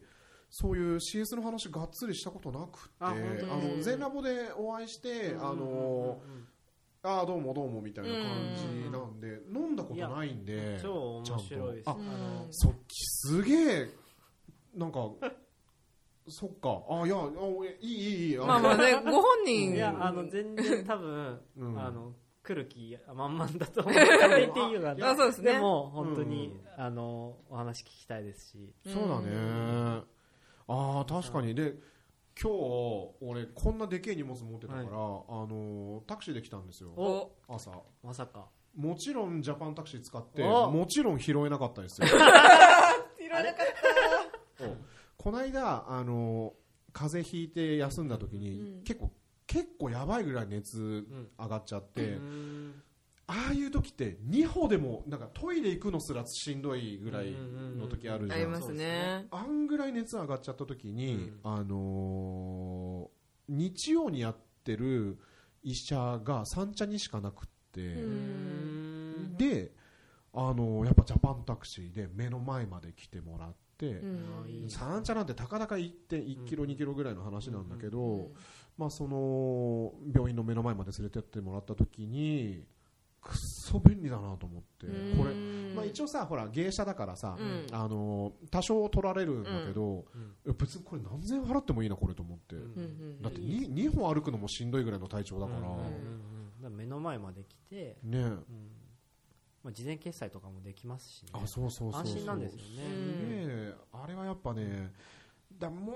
[0.51, 6.21] そういう CS の話がっつりしたことなくってああ本当のに全ラボでお会いして、あの
[7.03, 8.23] あーどうもどうもみたいな感
[8.57, 11.85] じなんで、飲んだことないんで超面白いです。
[11.85, 12.01] ちゃんと。
[12.03, 13.89] あのそっきすげえ
[14.75, 15.09] なんか
[16.29, 16.83] そっか。
[16.91, 17.29] あいやあ
[17.81, 18.37] いいいいいい。
[18.37, 19.75] まあまあねご本人。
[19.75, 21.81] いやあの全然多分、うん。
[21.81, 22.13] あの
[22.43, 24.07] 来る気満々だと思っていい
[24.73, 25.53] のかなあそうですね。
[25.53, 28.73] でも本当に、あのお話聞きたいですし。
[28.87, 30.03] そうだね。
[30.67, 31.55] ああ確かに。
[31.55, 31.75] で
[32.41, 34.91] 今日俺こんなでけえ荷物持ってたから、はい。
[34.91, 36.91] あのタクシーで来たんですよ。
[36.97, 37.33] お。
[37.49, 37.71] 朝。
[38.03, 38.47] まさか。
[38.77, 40.71] もちろんジャパンタクシー使ってお。
[40.71, 42.09] もちろん拾えなかったですよ。
[43.21, 43.67] いらなかっ
[45.19, 46.55] この間あの
[46.93, 48.83] 風邪ひいて休んだ時に、うん。
[48.83, 49.11] 結構
[49.51, 51.29] 結構やばいぐらい熱ん。
[51.37, 52.83] 上がっちゃって、うーん。
[53.27, 58.29] ああいう時って2歩でもなんかトイレ行くのすらしんどいぐらいの時あるじゃん。
[58.29, 59.27] たありますね。
[59.33, 61.53] あんぐらい熱上がっちゃった時に、うん。
[61.53, 63.21] あのー
[63.53, 65.19] 日曜にやってる
[65.65, 67.81] 医者が三茶にしかなくって、
[69.37, 69.73] で、
[70.33, 74.67] あのーやっぱジャパンタクシーで目の前まで来てもらって、うん。
[74.69, 78.33] 三茶なんてたかだか1.1キロ、2キロぐらいの話なんだけど、うん
[78.81, 82.65] まあ、その病院の目の前まで連れてってもらった時に
[83.21, 84.87] くっそ便利だなと思って、
[85.19, 85.35] これ、
[85.75, 87.67] まあ、一応さほら芸者だからさ、うん。
[87.73, 90.23] あの多少取られるんだけど、うん。
[90.47, 93.21] いや別にこれ何千円払ってもいいなこれと思って、うん。
[93.21, 95.65] だって 2, 2本歩くのもしんどいぐらいの体調だから、うん。
[95.65, 95.75] うん。
[95.75, 95.83] うん。
[95.83, 96.21] うん
[96.63, 98.19] だから目の前まで来て、ね。
[98.19, 98.45] うん。
[99.63, 102.13] まあ、事前決済とかもできますし、ね、あそうそうそうそう。
[102.13, 102.85] 安心なんですよね、すげ
[103.69, 103.75] え。
[103.93, 104.91] あれはやっぱね
[105.61, 105.93] だも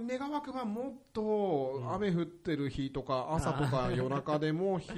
[0.00, 4.94] う願わくばもっと雨降ってる日とか朝とか夜中でも 拾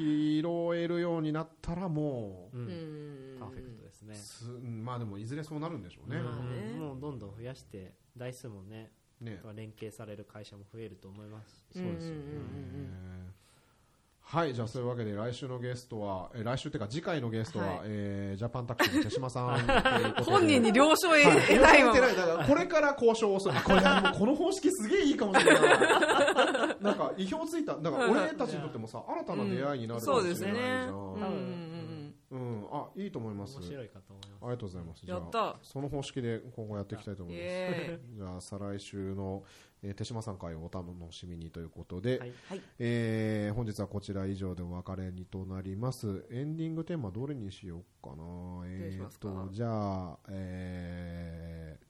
[0.77, 3.35] えるようになったらもううん。
[3.35, 3.39] ん。
[3.41, 4.63] パーフェクトですね。
[4.63, 6.73] まあでもいずれそうなるんでしょうね,、まあね。
[6.75, 9.41] うんもうどんどん増やして台数もねね。
[9.55, 11.67] 連携される会社も増えると思います。
[11.73, 12.23] しそうですよね
[14.27, 17.79] はいじゃあそういうわけで来週のゲストはえ来週っていうか次回のゲストは、はい。
[17.85, 19.59] えージャパンタクシーの手島さん
[20.25, 21.41] 本人に了承を得はい。
[21.47, 23.55] 得ないわだからこれから交渉をする。
[23.63, 25.63] これこの方式すげえいいかもしれない。
[26.81, 27.77] なんか意表ついた。
[27.77, 30.87] だから俺たちにとってもさ新たな出会いになるかもしれないじゃん、そうですね。
[30.89, 30.93] 多
[31.29, 31.74] 分
[32.35, 32.67] うん。
[32.73, 33.59] あいいと思います。
[33.59, 34.43] 面白いかと思います。
[34.43, 35.07] ありがとうございます。
[35.07, 38.01] じゃあやったその方式で今後やっていきたいと思います。
[38.17, 39.45] じゃあ再来週の、
[39.83, 42.33] えー手島さん会をお楽しみにということで、はい。
[42.49, 42.61] はい。
[42.79, 46.27] えー本日はこちら以上でお別れにとなります。
[46.31, 48.25] エンディングテーマどれにしようかな。
[48.67, 49.29] えー、しますか。
[49.29, 49.69] とじゃ
[50.13, 51.85] あ、えー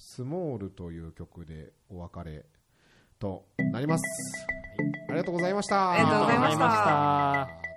[0.00, 2.46] スモールという曲でお別れ
[3.18, 4.04] となります、
[5.08, 5.90] ありがとうございました。
[5.90, 7.67] ありがとうございました